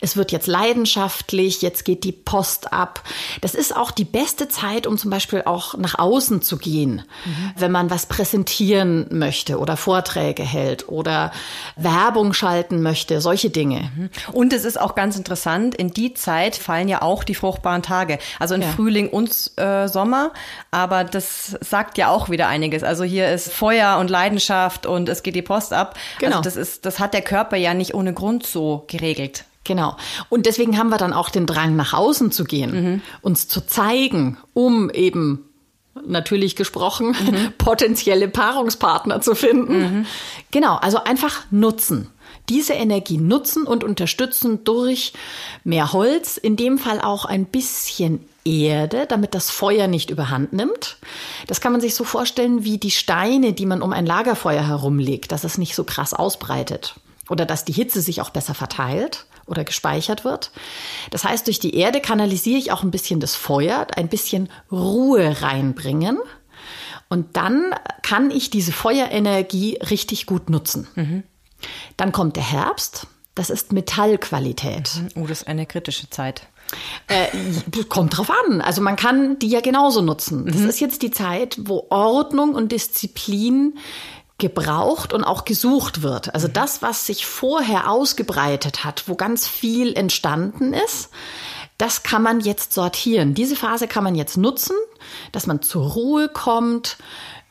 Es 0.00 0.16
wird 0.16 0.32
jetzt 0.32 0.46
leidenschaftlich, 0.46 1.60
jetzt 1.60 1.84
geht 1.84 2.04
die 2.04 2.12
Post 2.12 2.72
ab. 2.72 3.02
Das 3.42 3.54
ist 3.54 3.76
auch 3.76 3.90
die 3.90 4.06
beste 4.06 4.48
Zeit, 4.48 4.86
um 4.86 4.96
zum 4.96 5.10
Beispiel 5.10 5.42
auch 5.44 5.76
nach 5.76 5.98
außen 5.98 6.40
zu 6.40 6.56
gehen, 6.56 7.02
mhm. 7.26 7.52
wenn 7.58 7.70
man 7.70 7.90
was 7.90 8.06
präsentieren 8.06 9.08
möchte 9.10 9.58
oder 9.58 9.76
Vorträge 9.76 10.42
hält 10.42 10.88
oder 10.88 11.32
Werbung 11.76 12.32
schalten 12.32 12.80
möchte, 12.80 13.20
solche 13.20 13.50
Dinge. 13.50 13.92
Mhm. 13.94 14.10
Und 14.32 14.54
es 14.54 14.64
ist 14.64 14.80
auch 14.80 14.94
ganz 14.94 15.18
interessant, 15.18 15.74
in 15.74 15.90
die 15.90 16.14
Zeit 16.14 16.56
fallen 16.56 16.88
ja 16.88 17.02
auch 17.02 17.24
die 17.24 17.34
fruchtbaren 17.34 17.82
Tage. 17.82 18.18
Also 18.38 18.54
in 18.54 18.62
ja. 18.62 18.68
Frühling 18.68 19.10
und 19.10 19.50
äh, 19.56 19.86
Sommer 19.88 20.32
aber 20.78 21.04
das 21.04 21.56
sagt 21.60 21.98
ja 21.98 22.08
auch 22.08 22.30
wieder 22.30 22.48
einiges. 22.48 22.82
Also 22.82 23.04
hier 23.04 23.30
ist 23.30 23.52
Feuer 23.52 23.98
und 23.98 24.10
Leidenschaft 24.10 24.86
und 24.86 25.08
es 25.08 25.22
geht 25.22 25.34
die 25.34 25.42
Post 25.42 25.72
ab. 25.72 25.94
Also 25.94 26.18
genau. 26.18 26.36
Also 26.38 26.42
das 26.42 26.56
ist, 26.56 26.86
das 26.86 26.98
hat 26.98 27.14
der 27.14 27.22
Körper 27.22 27.56
ja 27.56 27.74
nicht 27.74 27.94
ohne 27.94 28.14
Grund 28.14 28.46
so 28.46 28.84
geregelt. 28.88 29.44
Genau. 29.64 29.96
Und 30.30 30.46
deswegen 30.46 30.78
haben 30.78 30.88
wir 30.88 30.96
dann 30.96 31.12
auch 31.12 31.28
den 31.28 31.46
Drang, 31.46 31.76
nach 31.76 31.92
außen 31.92 32.32
zu 32.32 32.44
gehen, 32.44 32.70
mhm. 32.70 33.02
uns 33.20 33.48
zu 33.48 33.60
zeigen, 33.66 34.38
um 34.54 34.88
eben 34.90 35.44
natürlich 36.06 36.56
gesprochen, 36.56 37.08
mhm. 37.08 37.52
potenzielle 37.58 38.28
Paarungspartner 38.28 39.20
zu 39.20 39.34
finden. 39.34 39.78
Mhm. 39.78 40.06
Genau, 40.50 40.76
also 40.76 41.04
einfach 41.04 41.44
nutzen. 41.50 42.08
Diese 42.48 42.72
Energie 42.72 43.18
nutzen 43.18 43.64
und 43.64 43.84
unterstützen 43.84 44.64
durch 44.64 45.12
mehr 45.64 45.92
Holz, 45.92 46.36
in 46.36 46.56
dem 46.56 46.78
Fall 46.78 47.00
auch 47.00 47.24
ein 47.24 47.44
bisschen 47.44 48.26
Erde, 48.44 49.06
damit 49.06 49.34
das 49.34 49.50
Feuer 49.50 49.86
nicht 49.86 50.10
überhand 50.10 50.52
nimmt. 50.52 50.96
Das 51.46 51.60
kann 51.60 51.72
man 51.72 51.80
sich 51.80 51.94
so 51.94 52.04
vorstellen 52.04 52.64
wie 52.64 52.78
die 52.78 52.90
Steine, 52.90 53.52
die 53.52 53.66
man 53.66 53.82
um 53.82 53.92
ein 53.92 54.06
Lagerfeuer 54.06 54.66
herumlegt, 54.66 55.32
dass 55.32 55.44
es 55.44 55.58
nicht 55.58 55.74
so 55.74 55.84
krass 55.84 56.14
ausbreitet 56.14 56.94
oder 57.28 57.44
dass 57.44 57.64
die 57.64 57.72
Hitze 57.72 58.00
sich 58.00 58.20
auch 58.20 58.30
besser 58.30 58.54
verteilt 58.54 59.26
oder 59.46 59.64
gespeichert 59.64 60.24
wird. 60.24 60.50
Das 61.10 61.24
heißt, 61.24 61.46
durch 61.46 61.58
die 61.58 61.74
Erde 61.74 62.00
kanalisiere 62.00 62.58
ich 62.58 62.72
auch 62.72 62.82
ein 62.82 62.90
bisschen 62.90 63.20
das 63.20 63.34
Feuer, 63.34 63.86
ein 63.96 64.08
bisschen 64.08 64.48
Ruhe 64.70 65.42
reinbringen. 65.42 66.18
Und 67.08 67.36
dann 67.36 67.74
kann 68.02 68.30
ich 68.30 68.50
diese 68.50 68.72
Feuerenergie 68.72 69.78
richtig 69.90 70.26
gut 70.26 70.50
nutzen. 70.50 70.86
Mhm. 70.94 71.22
Dann 71.96 72.12
kommt 72.12 72.36
der 72.36 72.50
Herbst. 72.50 73.06
Das 73.34 73.50
ist 73.50 73.72
Metallqualität. 73.72 74.90
Oh, 75.14 75.26
das 75.26 75.42
ist 75.42 75.48
eine 75.48 75.66
kritische 75.66 76.10
Zeit. 76.10 76.48
Äh, 77.06 77.28
kommt 77.88 78.16
drauf 78.16 78.30
an. 78.30 78.60
Also 78.60 78.82
man 78.82 78.96
kann 78.96 79.38
die 79.38 79.48
ja 79.48 79.60
genauso 79.60 80.02
nutzen. 80.02 80.46
Das 80.46 80.56
mhm. 80.56 80.68
ist 80.68 80.80
jetzt 80.80 81.02
die 81.02 81.10
Zeit, 81.10 81.56
wo 81.60 81.86
Ordnung 81.90 82.54
und 82.54 82.72
Disziplin 82.72 83.78
gebraucht 84.38 85.12
und 85.12 85.24
auch 85.24 85.44
gesucht 85.44 86.02
wird. 86.02 86.34
Also 86.34 86.48
mhm. 86.48 86.52
das, 86.54 86.82
was 86.82 87.06
sich 87.06 87.26
vorher 87.26 87.90
ausgebreitet 87.90 88.84
hat, 88.84 89.04
wo 89.06 89.14
ganz 89.14 89.46
viel 89.46 89.96
entstanden 89.96 90.72
ist, 90.72 91.10
das 91.76 92.02
kann 92.02 92.22
man 92.22 92.40
jetzt 92.40 92.72
sortieren. 92.72 93.34
Diese 93.34 93.56
Phase 93.56 93.86
kann 93.86 94.04
man 94.04 94.14
jetzt 94.14 94.36
nutzen, 94.36 94.76
dass 95.32 95.46
man 95.46 95.62
zur 95.62 95.92
Ruhe 95.92 96.28
kommt. 96.28 96.98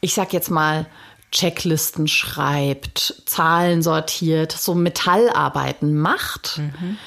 Ich 0.01 0.13
sag 0.13 0.33
jetzt 0.33 0.51
mal, 0.51 0.85
Checklisten 1.31 2.07
schreibt, 2.07 3.21
Zahlen 3.25 3.81
sortiert, 3.81 4.51
so 4.51 4.75
Metallarbeiten 4.75 5.97
macht. 5.97 6.57
Mhm 6.59 6.97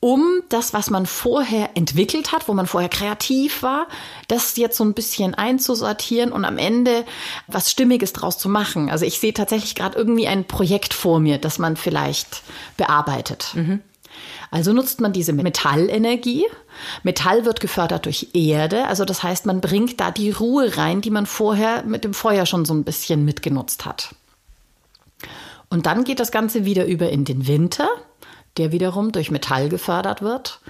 um 0.00 0.42
das, 0.48 0.72
was 0.72 0.90
man 0.90 1.06
vorher 1.06 1.70
entwickelt 1.76 2.30
hat, 2.30 2.46
wo 2.46 2.54
man 2.54 2.66
vorher 2.66 2.88
kreativ 2.88 3.62
war, 3.62 3.88
das 4.28 4.56
jetzt 4.56 4.76
so 4.76 4.84
ein 4.84 4.94
bisschen 4.94 5.34
einzusortieren 5.34 6.30
und 6.30 6.44
am 6.44 6.56
Ende 6.56 7.04
was 7.48 7.70
Stimmiges 7.70 8.12
draus 8.12 8.38
zu 8.38 8.48
machen. 8.48 8.90
Also 8.90 9.04
ich 9.04 9.18
sehe 9.18 9.34
tatsächlich 9.34 9.74
gerade 9.74 9.98
irgendwie 9.98 10.28
ein 10.28 10.44
Projekt 10.44 10.94
vor 10.94 11.18
mir, 11.18 11.38
das 11.38 11.58
man 11.58 11.76
vielleicht 11.76 12.42
bearbeitet. 12.76 13.50
Mhm. 13.54 13.80
Also 14.50 14.72
nutzt 14.72 15.00
man 15.00 15.12
diese 15.12 15.32
Metallenergie. 15.32 16.44
Metall 17.02 17.44
wird 17.44 17.60
gefördert 17.60 18.06
durch 18.06 18.28
Erde, 18.32 18.86
also 18.86 19.04
das 19.04 19.22
heißt, 19.22 19.46
man 19.46 19.60
bringt 19.60 20.00
da 20.00 20.10
die 20.10 20.30
Ruhe 20.30 20.76
rein, 20.76 21.00
die 21.00 21.10
man 21.10 21.26
vorher 21.26 21.82
mit 21.84 22.04
dem 22.04 22.14
Feuer 22.14 22.46
schon 22.46 22.64
so 22.64 22.74
ein 22.74 22.84
bisschen 22.84 23.24
mitgenutzt 23.24 23.84
hat. 23.84 24.14
Und 25.70 25.86
dann 25.86 26.04
geht 26.04 26.20
das 26.20 26.32
Ganze 26.32 26.64
wieder 26.64 26.86
über 26.86 27.10
in 27.10 27.24
den 27.24 27.46
Winter, 27.46 27.88
der 28.56 28.72
wiederum 28.72 29.12
durch 29.12 29.30
Metall 29.30 29.68
gefördert 29.68 30.22
wird, 30.22 30.60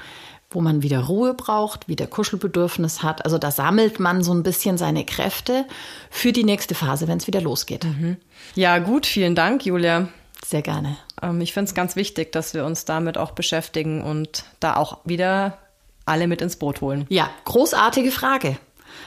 wo 0.50 0.60
man 0.60 0.82
wieder 0.82 1.00
Ruhe 1.00 1.34
braucht, 1.34 1.88
wieder 1.88 2.06
Kuschelbedürfnis 2.06 3.02
hat. 3.02 3.24
Also 3.24 3.38
da 3.38 3.50
sammelt 3.50 4.00
man 4.00 4.24
so 4.24 4.32
ein 4.32 4.42
bisschen 4.42 4.78
seine 4.78 5.04
Kräfte 5.04 5.66
für 6.10 6.32
die 6.32 6.44
nächste 6.44 6.74
Phase, 6.74 7.06
wenn 7.06 7.18
es 7.18 7.26
wieder 7.26 7.40
losgeht. 7.40 7.84
Mhm. 7.84 8.16
Ja, 8.54 8.78
gut, 8.78 9.06
vielen 9.06 9.34
Dank, 9.34 9.64
Julia. 9.64 10.08
Sehr 10.44 10.62
gerne. 10.62 10.96
Ähm, 11.22 11.40
ich 11.40 11.52
finde 11.52 11.68
es 11.68 11.74
ganz 11.74 11.96
wichtig, 11.96 12.32
dass 12.32 12.54
wir 12.54 12.64
uns 12.64 12.84
damit 12.84 13.18
auch 13.18 13.32
beschäftigen 13.32 14.02
und 14.02 14.44
da 14.60 14.76
auch 14.76 14.98
wieder 15.04 15.58
alle 16.04 16.26
mit 16.26 16.40
ins 16.40 16.56
Boot 16.56 16.80
holen. 16.80 17.06
Ja, 17.08 17.30
großartige 17.44 18.10
Frage. 18.10 18.58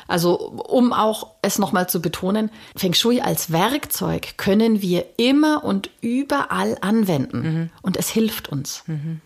Also 0.08 0.38
um 0.38 0.94
auch 0.94 1.28
es 1.42 1.58
nochmal 1.58 1.90
zu 1.90 2.02
betonen, 2.02 2.52
Feng 2.76 2.94
Shui 2.94 3.22
als 3.22 3.52
Werkzeug 3.52 4.38
können 4.38 4.82
wir 4.82 5.06
immer 5.18 5.64
und 5.64 5.90
überall 6.02 6.78
anwenden 6.82 7.42
mhm. 7.42 7.70
und 7.82 7.98
es 7.98 8.10
hilft 8.10 8.50
uns. 8.50 8.84
Mhm. 8.88 9.22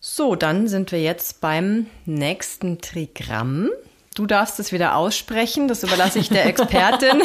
So, 0.00 0.34
dann 0.34 0.66
sind 0.66 0.92
wir 0.92 1.02
jetzt 1.02 1.40
beim 1.40 1.86
nächsten 2.06 2.80
Trigramm. 2.80 3.68
Du 4.14 4.26
darfst 4.26 4.58
es 4.58 4.72
wieder 4.72 4.96
aussprechen, 4.96 5.68
das 5.68 5.82
überlasse 5.82 6.18
ich 6.18 6.30
der 6.30 6.46
Expertin. 6.46 7.22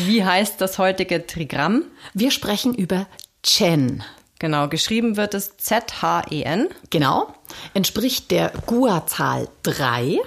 Wie 0.00 0.24
heißt 0.24 0.60
das 0.60 0.78
heutige 0.78 1.26
Trigramm? 1.26 1.84
Wir 2.14 2.30
sprechen 2.30 2.74
über 2.74 3.06
Chen. 3.48 4.02
Genau, 4.38 4.68
geschrieben 4.68 5.16
wird 5.16 5.32
es 5.32 5.56
Z-H-E-N. 5.56 6.68
Genau, 6.90 7.32
entspricht 7.72 8.30
der 8.30 8.52
Gua-Zahl 8.66 9.48
3, 9.62 10.18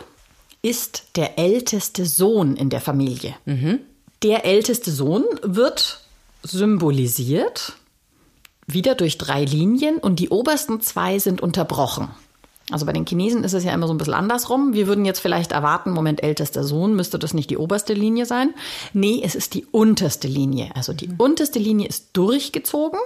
ist 0.64 1.04
der 1.16 1.38
älteste 1.38 2.06
Sohn 2.06 2.56
in 2.56 2.70
der 2.72 2.82
Familie. 2.82 3.36
Mhm. 3.46 3.80
Der 4.24 4.44
älteste 4.46 4.92
Sohn 4.92 5.24
wird 5.44 6.02
symbolisiert 6.44 7.74
wieder 8.66 8.96
durch 8.96 9.18
drei 9.18 9.44
Linien 9.46 9.98
und 9.98 10.18
die 10.18 10.30
obersten 10.30 10.82
zwei 10.82 11.20
sind 11.20 11.42
unterbrochen. 11.42 12.10
Also 12.70 12.86
bei 12.86 12.94
den 12.94 13.06
Chinesen 13.06 13.44
ist 13.44 13.54
es 13.54 13.64
ja 13.64 13.74
immer 13.74 13.88
so 13.88 13.94
ein 13.94 13.98
bisschen 13.98 14.14
andersrum. 14.14 14.74
Wir 14.74 14.88
würden 14.88 15.04
jetzt 15.04 15.20
vielleicht 15.20 15.52
erwarten, 15.52 15.92
Moment, 15.92 16.24
ältester 16.24 16.64
Sohn, 16.64 16.96
müsste 16.96 17.20
das 17.20 17.34
nicht 17.34 17.50
die 17.50 17.58
oberste 17.58 17.94
Linie 17.94 18.26
sein? 18.26 18.54
Nee, 18.94 19.22
es 19.24 19.36
ist 19.36 19.54
die 19.54 19.66
unterste 19.66 20.28
Linie. 20.28 20.70
Also 20.76 20.94
die 20.94 21.08
mhm. 21.08 21.16
unterste 21.18 21.60
Linie 21.60 21.88
ist 21.88 22.10
durchgezogen 22.14 23.00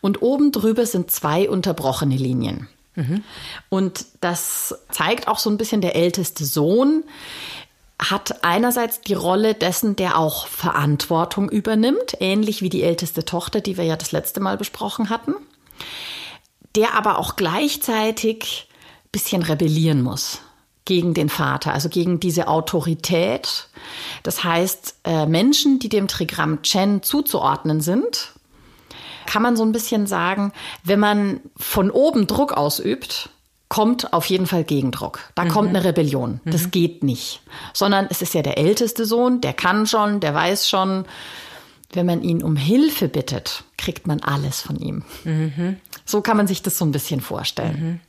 und 0.00 0.22
oben 0.22 0.52
drüber 0.52 0.84
sind 0.86 1.10
zwei 1.10 1.48
unterbrochene 1.48 2.16
Linien. 2.16 2.68
Mhm. 2.96 3.22
Und 3.68 4.06
das 4.20 4.74
zeigt 4.90 5.28
auch 5.28 5.38
so 5.38 5.48
ein 5.48 5.56
bisschen 5.56 5.80
der 5.80 5.96
älteste 5.96 6.44
Sohn 6.44 7.04
hat 8.00 8.42
einerseits 8.44 9.02
die 9.02 9.14
Rolle 9.14 9.54
dessen, 9.54 9.94
der 9.94 10.18
auch 10.18 10.46
Verantwortung 10.46 11.50
übernimmt, 11.50 12.16
ähnlich 12.20 12.62
wie 12.62 12.70
die 12.70 12.82
älteste 12.82 13.26
Tochter, 13.26 13.60
die 13.60 13.76
wir 13.76 13.84
ja 13.84 13.96
das 13.96 14.12
letzte 14.12 14.40
Mal 14.40 14.56
besprochen 14.56 15.10
hatten, 15.10 15.34
der 16.76 16.94
aber 16.94 17.18
auch 17.18 17.36
gleichzeitig 17.36 18.69
bisschen 19.12 19.42
rebellieren 19.42 20.02
muss 20.02 20.40
gegen 20.84 21.14
den 21.14 21.28
Vater, 21.28 21.72
also 21.72 21.88
gegen 21.88 22.20
diese 22.20 22.48
Autorität. 22.48 23.68
Das 24.22 24.42
heißt, 24.42 24.96
äh, 25.04 25.26
Menschen, 25.26 25.78
die 25.78 25.88
dem 25.88 26.08
Trigramm 26.08 26.62
Chen 26.62 27.02
zuzuordnen 27.02 27.80
sind, 27.80 28.32
kann 29.26 29.42
man 29.42 29.56
so 29.56 29.62
ein 29.62 29.72
bisschen 29.72 30.06
sagen, 30.06 30.52
wenn 30.82 30.98
man 30.98 31.40
von 31.56 31.90
oben 31.90 32.26
Druck 32.26 32.52
ausübt, 32.52 33.30
kommt 33.68 34.12
auf 34.12 34.26
jeden 34.26 34.46
Fall 34.46 34.64
Gegendruck. 34.64 35.20
Da 35.36 35.44
mhm. 35.44 35.48
kommt 35.50 35.68
eine 35.68 35.84
Rebellion. 35.84 36.40
Das 36.44 36.64
mhm. 36.64 36.70
geht 36.72 37.04
nicht. 37.04 37.40
Sondern 37.72 38.08
es 38.10 38.20
ist 38.20 38.34
ja 38.34 38.42
der 38.42 38.58
älteste 38.58 39.04
Sohn, 39.06 39.40
der 39.40 39.52
kann 39.52 39.86
schon, 39.86 40.18
der 40.20 40.34
weiß 40.34 40.68
schon. 40.68 41.04
Wenn 41.92 42.06
man 42.06 42.22
ihn 42.22 42.42
um 42.42 42.56
Hilfe 42.56 43.08
bittet, 43.08 43.64
kriegt 43.76 44.06
man 44.06 44.20
alles 44.20 44.60
von 44.60 44.76
ihm. 44.76 45.04
Mhm. 45.24 45.76
So 46.04 46.20
kann 46.20 46.36
man 46.36 46.46
sich 46.46 46.62
das 46.62 46.78
so 46.78 46.84
ein 46.84 46.92
bisschen 46.92 47.20
vorstellen. 47.20 48.00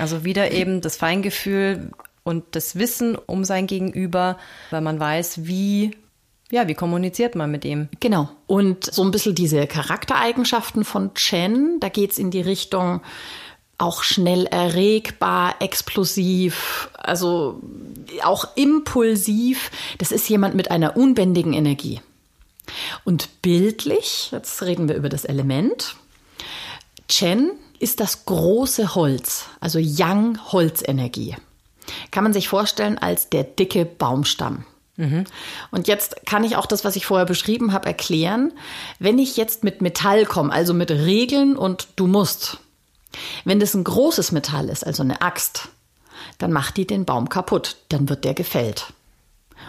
Also 0.00 0.24
wieder 0.24 0.50
eben 0.50 0.80
das 0.80 0.96
Feingefühl 0.96 1.90
und 2.24 2.44
das 2.52 2.76
Wissen 2.76 3.16
um 3.16 3.44
sein 3.44 3.66
Gegenüber, 3.66 4.38
weil 4.70 4.80
man 4.80 4.98
weiß, 4.98 5.46
wie 5.46 5.92
ja, 6.50 6.66
wie 6.66 6.74
kommuniziert 6.74 7.36
man 7.36 7.50
mit 7.50 7.64
ihm? 7.64 7.88
Genau. 8.00 8.28
Und 8.48 8.92
so 8.92 9.04
ein 9.04 9.12
bisschen 9.12 9.36
diese 9.36 9.68
Charaktereigenschaften 9.68 10.84
von 10.84 11.14
Chen, 11.14 11.78
da 11.78 11.88
geht's 11.88 12.18
in 12.18 12.32
die 12.32 12.40
Richtung, 12.40 13.02
auch 13.78 14.02
schnell 14.02 14.46
erregbar, 14.46 15.54
explosiv, 15.60 16.90
also 16.94 17.60
auch 18.22 18.56
impulsiv. 18.56 19.70
Das 19.98 20.10
ist 20.10 20.28
jemand 20.28 20.56
mit 20.56 20.72
einer 20.72 20.96
unbändigen 20.96 21.52
Energie. 21.52 22.00
Und 23.04 23.42
bildlich, 23.42 24.30
jetzt 24.32 24.60
reden 24.62 24.88
wir 24.88 24.96
über 24.96 25.08
das 25.08 25.24
Element. 25.24 25.94
Chen 27.08 27.52
ist 27.80 27.98
das 27.98 28.26
große 28.26 28.94
Holz, 28.94 29.46
also 29.58 29.78
Yang 29.80 30.38
Holzenergie. 30.52 31.34
Kann 32.12 32.22
man 32.22 32.32
sich 32.32 32.48
vorstellen 32.48 32.98
als 32.98 33.30
der 33.30 33.42
dicke 33.42 33.84
Baumstamm. 33.84 34.64
Mhm. 34.96 35.24
Und 35.70 35.88
jetzt 35.88 36.26
kann 36.26 36.44
ich 36.44 36.56
auch 36.56 36.66
das, 36.66 36.84
was 36.84 36.94
ich 36.94 37.06
vorher 37.06 37.26
beschrieben 37.26 37.72
habe, 37.72 37.86
erklären. 37.86 38.52
Wenn 38.98 39.18
ich 39.18 39.36
jetzt 39.36 39.64
mit 39.64 39.80
Metall 39.80 40.26
komme, 40.26 40.52
also 40.52 40.74
mit 40.74 40.90
Regeln 40.90 41.56
und 41.56 41.88
du 41.96 42.06
musst, 42.06 42.58
wenn 43.44 43.60
das 43.60 43.74
ein 43.74 43.82
großes 43.82 44.30
Metall 44.30 44.68
ist, 44.68 44.86
also 44.86 45.02
eine 45.02 45.22
Axt, 45.22 45.68
dann 46.38 46.52
macht 46.52 46.76
die 46.76 46.86
den 46.86 47.06
Baum 47.06 47.30
kaputt, 47.30 47.76
dann 47.88 48.08
wird 48.08 48.24
der 48.24 48.34
gefällt. 48.34 48.92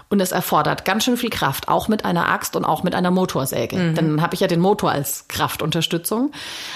Und 0.09 0.19
es 0.19 0.31
erfordert 0.31 0.85
ganz 0.85 1.05
schön 1.05 1.17
viel 1.17 1.29
Kraft, 1.29 1.67
auch 1.67 1.87
mit 1.87 2.05
einer 2.05 2.29
Axt 2.29 2.55
und 2.55 2.65
auch 2.65 2.83
mit 2.83 2.95
einer 2.95 3.11
Motorsäge. 3.11 3.77
Mhm. 3.77 3.95
Dann 3.95 4.21
habe 4.21 4.33
ich 4.33 4.41
ja 4.41 4.47
den 4.47 4.59
Motor 4.59 4.91
als 4.91 5.27
Kraftunterstützung. 5.27 6.31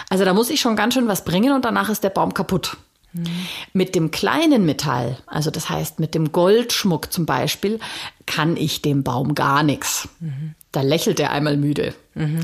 Also 0.10 0.26
da 0.26 0.34
muss 0.34 0.50
ich 0.50 0.62
schon 0.62 0.76
ganz 0.76 0.94
schön 0.94 1.08
was 1.08 1.26
bringen 1.26 1.54
und 1.54 1.66
danach 1.66 1.90
ist 1.90 2.04
der 2.04 2.10
Baum 2.10 2.34
kaputt. 2.34 2.78
Mhm. 3.14 3.26
Mit 3.74 3.96
dem 3.96 4.12
kleinen 4.12 4.66
Metall, 4.66 5.18
also 5.26 5.52
das 5.52 5.70
heißt 5.70 6.00
mit 6.00 6.16
dem 6.16 6.32
Goldschmuck 6.32 7.12
zum 7.12 7.26
Beispiel, 7.26 7.80
kann 8.26 8.58
ich 8.58 8.82
dem 8.82 9.04
Baum 9.04 9.36
gar 9.36 9.64
nichts. 9.64 10.10
Mhm. 10.20 10.56
Da 10.72 10.82
lächelt 10.82 11.20
er 11.20 11.32
einmal 11.32 11.56
müde. 11.56 11.94
Mhm. 12.14 12.42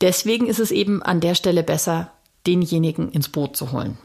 Deswegen 0.00 0.46
ist 0.46 0.58
es 0.58 0.70
eben 0.72 1.02
an 1.02 1.20
der 1.20 1.34
Stelle 1.34 1.62
besser, 1.62 2.10
denjenigen 2.46 3.10
ins 3.10 3.28
Boot 3.28 3.56
zu 3.56 3.72
holen. 3.72 3.96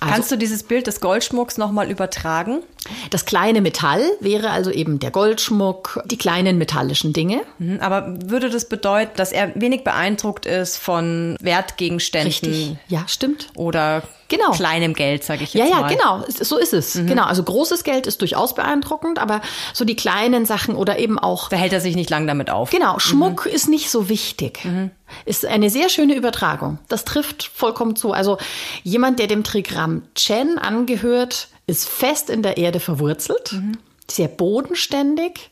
Also, 0.00 0.14
Kannst 0.14 0.32
du 0.32 0.36
dieses 0.36 0.62
Bild 0.62 0.86
des 0.86 1.00
Goldschmucks 1.00 1.58
nochmal 1.58 1.90
übertragen? 1.90 2.62
Das 3.10 3.24
kleine 3.24 3.60
Metall 3.60 4.02
wäre 4.20 4.50
also 4.50 4.70
eben 4.70 4.98
der 4.98 5.10
Goldschmuck, 5.10 6.02
die 6.06 6.18
kleinen 6.18 6.58
metallischen 6.58 7.12
Dinge. 7.12 7.42
Mhm, 7.58 7.80
aber 7.80 8.14
würde 8.24 8.50
das 8.50 8.68
bedeuten, 8.68 9.12
dass 9.16 9.32
er 9.32 9.52
wenig 9.54 9.84
beeindruckt 9.84 10.46
ist 10.46 10.76
von 10.76 11.36
Wertgegenständen? 11.40 12.30
Richtig. 12.30 12.76
Ja, 12.88 13.04
stimmt. 13.08 13.48
Oder 13.54 14.02
genau. 14.28 14.50
kleinem 14.52 14.94
Geld, 14.94 15.24
sage 15.24 15.44
ich 15.44 15.54
jetzt 15.54 15.68
ja, 15.68 15.76
ja, 15.76 15.80
mal. 15.82 15.92
Ja, 15.92 15.96
genau, 15.96 16.24
so 16.28 16.58
ist 16.58 16.72
es. 16.72 16.94
Mhm. 16.94 17.06
Genau, 17.06 17.24
also 17.24 17.42
großes 17.42 17.84
Geld 17.84 18.06
ist 18.06 18.20
durchaus 18.20 18.54
beeindruckend, 18.54 19.18
aber 19.18 19.40
so 19.72 19.84
die 19.84 19.96
kleinen 19.96 20.46
Sachen 20.46 20.74
oder 20.74 20.98
eben 20.98 21.18
auch 21.18 21.48
da 21.48 21.56
hält 21.56 21.72
er 21.72 21.80
sich 21.80 21.96
nicht 21.96 22.10
lang 22.10 22.26
damit 22.26 22.50
auf. 22.50 22.70
Genau, 22.70 22.98
Schmuck 22.98 23.46
mhm. 23.46 23.52
ist 23.52 23.68
nicht 23.68 23.90
so 23.90 24.08
wichtig. 24.08 24.64
Mhm. 24.64 24.90
Ist 25.24 25.46
eine 25.46 25.70
sehr 25.70 25.88
schöne 25.88 26.14
Übertragung. 26.14 26.78
Das 26.88 27.04
trifft 27.04 27.44
vollkommen 27.54 27.96
zu. 27.96 28.12
Also 28.12 28.38
jemand, 28.82 29.18
der 29.18 29.26
dem 29.26 29.44
Trigramm 29.44 30.02
Chen 30.14 30.58
angehört, 30.58 31.48
ist 31.66 31.88
fest 31.88 32.30
in 32.30 32.42
der 32.42 32.56
Erde 32.56 32.80
verwurzelt, 32.80 33.52
mhm. 33.52 33.78
sehr 34.10 34.28
bodenständig, 34.28 35.50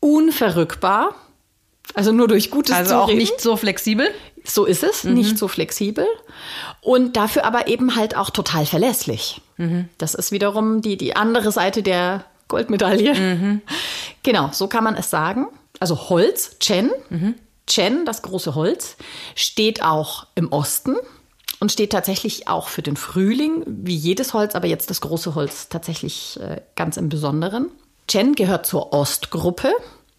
unverrückbar. 0.00 1.14
Also 1.94 2.12
nur 2.12 2.28
durch 2.28 2.50
gutes 2.50 2.74
Also 2.74 2.90
Zureden. 2.90 3.10
auch 3.10 3.14
nicht 3.14 3.40
so 3.40 3.56
flexibel? 3.56 4.08
So 4.46 4.64
ist 4.64 4.82
es, 4.82 5.04
mhm. 5.04 5.14
nicht 5.14 5.38
so 5.38 5.48
flexibel. 5.48 6.06
Und 6.80 7.16
dafür 7.16 7.44
aber 7.44 7.68
eben 7.68 7.96
halt 7.96 8.16
auch 8.16 8.30
total 8.30 8.64
verlässlich. 8.66 9.40
Mhm. 9.56 9.88
Das 9.98 10.14
ist 10.14 10.32
wiederum 10.32 10.82
die, 10.82 10.96
die 10.96 11.16
andere 11.16 11.52
Seite 11.52 11.82
der 11.82 12.24
Goldmedaille. 12.48 13.14
Mhm. 13.14 13.62
Genau, 14.22 14.50
so 14.52 14.66
kann 14.66 14.82
man 14.82 14.96
es 14.96 15.08
sagen. 15.08 15.46
Also 15.78 16.08
Holz, 16.08 16.56
Chen, 16.58 16.90
mhm. 17.10 17.36
Chen, 17.68 18.04
das 18.06 18.22
große 18.22 18.56
Holz, 18.56 18.96
steht 19.36 19.84
auch 19.84 20.26
im 20.34 20.50
Osten 20.50 20.96
und 21.60 21.70
steht 21.70 21.92
tatsächlich 21.92 22.48
auch 22.48 22.66
für 22.66 22.82
den 22.82 22.96
Frühling, 22.96 23.62
wie 23.66 23.94
jedes 23.94 24.34
Holz, 24.34 24.56
aber 24.56 24.66
jetzt 24.66 24.90
das 24.90 25.00
große 25.00 25.36
Holz 25.36 25.68
tatsächlich 25.68 26.40
äh, 26.40 26.60
ganz 26.74 26.96
im 26.96 27.08
Besonderen. 27.08 27.70
Chen 28.08 28.34
gehört 28.34 28.66
zur 28.66 28.92
Ostgruppe. 28.92 29.72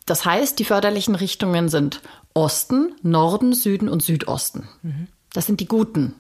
Das 0.06 0.24
heißt, 0.24 0.58
die 0.58 0.66
förderlichen 0.66 1.16
Richtungen 1.16 1.68
sind 1.68 2.02
Osten, 2.38 2.94
Norden, 3.02 3.54
Süden 3.54 3.90
und 3.90 4.04
Südosten. 4.04 4.70
Mhm. 4.84 5.08
Das 5.34 5.48
sind 5.48 5.60
die 5.60 5.68
guten. 5.68 6.14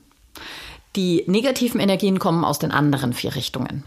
Die 0.95 1.23
negativen 1.27 1.79
Energien 1.79 2.17
kommen 2.17 2.43
aus 2.43 2.57
den 2.57 2.71
anderen 2.71 3.13
vier 3.13 3.35
Richtungen. 3.35 3.83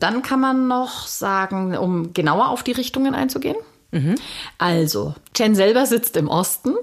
Dann 0.00 0.22
kann 0.22 0.40
man 0.40 0.66
noch 0.66 1.06
sagen, 1.06 1.76
um 1.76 2.14
genauer 2.14 2.48
auf 2.48 2.62
die 2.62 2.72
Richtungen 2.72 3.14
einzugehen. 3.14 3.56
Mhm. 3.92 4.14
Also, 4.56 5.14
Chen 5.34 5.54
selber 5.54 5.84
sitzt 5.84 6.16
im 6.16 6.28
Osten. 6.28 6.74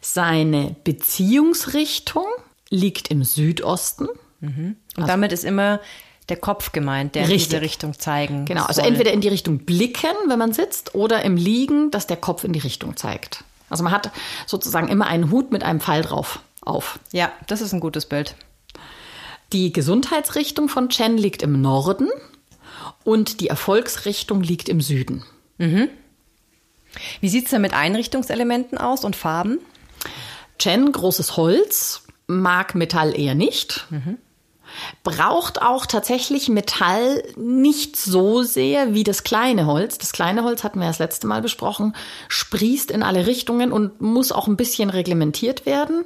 Seine 0.00 0.76
Beziehungsrichtung 0.84 2.24
liegt 2.70 3.10
im 3.10 3.24
Südosten. 3.24 4.06
Mhm. 4.40 4.76
Und 4.96 5.02
also, 5.02 5.06
damit 5.08 5.32
ist 5.32 5.44
immer 5.44 5.80
der 6.28 6.36
Kopf 6.36 6.70
gemeint, 6.70 7.16
der 7.16 7.22
richtig. 7.22 7.44
in 7.44 7.50
diese 7.50 7.60
Richtung 7.62 7.98
zeigen 7.98 8.44
Genau, 8.44 8.64
also 8.64 8.80
soll. 8.80 8.90
entweder 8.90 9.12
in 9.12 9.20
die 9.20 9.28
Richtung 9.28 9.58
blicken, 9.60 10.14
wenn 10.28 10.38
man 10.38 10.52
sitzt, 10.52 10.94
oder 10.94 11.24
im 11.24 11.36
Liegen, 11.36 11.90
dass 11.90 12.06
der 12.06 12.16
Kopf 12.18 12.44
in 12.44 12.52
die 12.52 12.60
Richtung 12.60 12.96
zeigt. 12.96 13.44
Also 13.68 13.84
man 13.84 13.92
hat 13.92 14.10
sozusagen 14.46 14.88
immer 14.88 15.06
einen 15.06 15.30
Hut 15.30 15.52
mit 15.52 15.62
einem 15.62 15.80
Pfeil 15.80 16.02
drauf 16.02 16.40
auf. 16.60 16.98
Ja, 17.12 17.32
das 17.46 17.60
ist 17.60 17.72
ein 17.72 17.80
gutes 17.80 18.06
Bild. 18.06 18.34
Die 19.52 19.72
Gesundheitsrichtung 19.72 20.68
von 20.68 20.88
Chen 20.90 21.16
liegt 21.16 21.42
im 21.42 21.60
Norden 21.60 22.08
und 23.04 23.40
die 23.40 23.48
Erfolgsrichtung 23.48 24.42
liegt 24.42 24.68
im 24.68 24.80
Süden. 24.80 25.24
Wie 27.20 27.28
sieht's 27.28 27.50
denn 27.50 27.62
mit 27.62 27.74
Einrichtungselementen 27.74 28.78
aus 28.78 29.04
und 29.04 29.16
Farben? 29.16 29.58
Chen, 30.58 30.90
großes 30.92 31.36
Holz, 31.36 32.02
mag 32.26 32.74
Metall 32.74 33.18
eher 33.18 33.34
nicht. 33.34 33.86
Braucht 35.02 35.62
auch 35.62 35.86
tatsächlich 35.86 36.48
Metall 36.48 37.22
nicht 37.36 37.96
so 37.96 38.42
sehr 38.42 38.94
wie 38.94 39.04
das 39.04 39.24
kleine 39.24 39.66
Holz. 39.66 39.98
Das 39.98 40.12
kleine 40.12 40.44
Holz 40.44 40.64
hatten 40.64 40.80
wir 40.80 40.86
das 40.86 40.98
letzte 40.98 41.26
Mal 41.26 41.42
besprochen, 41.42 41.94
sprießt 42.28 42.90
in 42.90 43.02
alle 43.02 43.26
Richtungen 43.26 43.72
und 43.72 44.00
muss 44.00 44.32
auch 44.32 44.46
ein 44.46 44.56
bisschen 44.56 44.90
reglementiert 44.90 45.66
werden. 45.66 46.04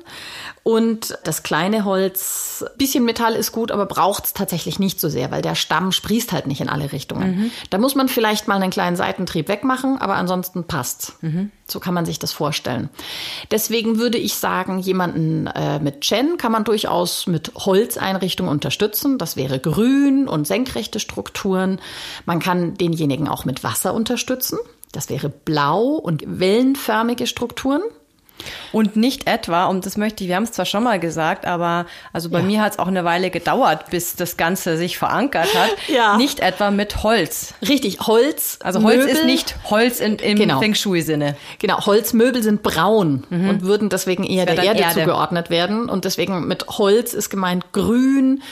Und 0.62 1.18
das 1.24 1.42
kleine 1.42 1.85
Holz, 1.85 2.64
bisschen 2.78 3.04
Metall 3.04 3.35
ist 3.35 3.52
gut, 3.52 3.72
aber 3.72 3.87
braucht 3.87 4.26
es 4.26 4.32
tatsächlich 4.32 4.78
nicht 4.78 5.00
so 5.00 5.08
sehr, 5.08 5.30
weil 5.30 5.42
der 5.42 5.54
Stamm 5.56 5.90
sprießt 5.92 6.32
halt 6.32 6.46
nicht 6.46 6.61
in 6.61 6.68
alle 6.68 6.92
Richtungen. 6.92 7.50
Da 7.70 7.78
muss 7.78 7.94
man 7.94 8.08
vielleicht 8.08 8.46
mal 8.48 8.56
einen 8.56 8.70
kleinen 8.70 8.96
Seitentrieb 8.96 9.48
wegmachen, 9.48 9.98
aber 9.98 10.14
ansonsten 10.14 10.64
passt's. 10.64 11.14
So 11.72 11.80
kann 11.80 11.94
man 11.94 12.04
sich 12.04 12.18
das 12.18 12.32
vorstellen. 12.32 12.90
Deswegen 13.50 13.98
würde 13.98 14.18
ich 14.18 14.35
sagen, 14.35 14.78
jemanden 14.78 15.46
äh, 15.48 15.78
mit 15.80 16.02
Chen 16.02 16.37
kann 16.37 16.52
man 16.52 16.64
durchaus 16.64 17.26
mit 17.26 17.52
Holzeinrichtungen 17.56 18.52
unterstützen. 18.52 19.18
Das 19.18 19.37
wäre 19.37 19.58
grün 19.58 20.28
und 20.28 20.46
senkrechte 20.46 21.00
Strukturen. 21.00 21.80
Man 22.26 22.38
kann 22.38 22.74
denjenigen 22.74 23.28
auch 23.28 23.44
mit 23.44 23.64
Wasser 23.64 23.94
unterstützen. 23.94 24.58
Das 24.92 25.08
wäre 25.08 25.30
blau 25.30 25.94
und 25.94 26.22
wellenförmige 26.26 27.26
Strukturen. 27.26 27.82
Und 28.72 28.96
nicht 28.96 29.28
etwa, 29.28 29.66
und 29.66 29.86
das 29.86 29.96
möchte 29.96 30.24
ich, 30.24 30.28
wir 30.28 30.34
haben 30.36 30.42
es 30.42 30.50
zwar 30.52 30.64
schon 30.64 30.82
mal 30.82 30.98
gesagt, 30.98 31.46
aber 31.46 31.86
also 32.12 32.28
bei 32.28 32.40
Ja. 32.40 32.44
mir 32.44 32.62
hat 32.62 32.72
es 32.72 32.78
auch 32.80 32.88
eine 32.88 33.04
Weile 33.04 33.30
gedauert, 33.30 33.90
bis 33.90 34.16
das 34.16 34.36
Ganze 34.36 34.76
sich 34.76 34.98
verankert 34.98 35.54
hat. 35.54 35.70
Ja. 35.88 36.16
Nicht 36.16 36.40
etwa 36.40 36.70
mit 36.70 37.02
Holz. 37.02 37.54
Richtig, 37.68 38.00
Holz. 38.06 38.58
Also 38.64 38.82
Holz 38.82 38.96
Möbel, 38.96 39.08
ist 39.14 39.24
nicht 39.26 39.54
Holz 39.70 40.00
in, 40.00 40.16
im 40.16 40.38
Genau. 40.38 40.58
Feng 40.58 40.74
Shui-Sinne. 40.74 41.36
Genau, 41.58 41.84
Holzmöbel 41.86 42.42
sind 42.42 42.62
braun 42.62 43.24
und 43.30 43.62
würden 43.62 43.88
deswegen 43.90 44.24
eher 44.24 44.46
der 44.46 44.62
Erde, 44.62 44.80
Erde. 44.80 45.00
zugeordnet 45.00 45.50
werden. 45.50 45.88
Und 45.88 46.04
deswegen 46.04 46.46
mit 46.48 46.66
Holz 46.68 47.12
ist 47.14 47.30
gemeint 47.30 47.72
grün, 47.72 48.42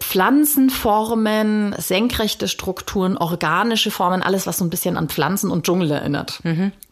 Pflanzenformen, 0.00 1.74
senkrechte 1.78 2.48
Strukturen, 2.48 3.16
organische 3.16 3.90
Formen, 3.90 4.22
alles, 4.22 4.46
was 4.46 4.58
so 4.58 4.64
ein 4.64 4.70
bisschen 4.70 4.96
an 4.96 5.08
Pflanzen 5.08 5.50
und 5.50 5.64
Dschungel 5.66 5.90
erinnert. 5.90 6.40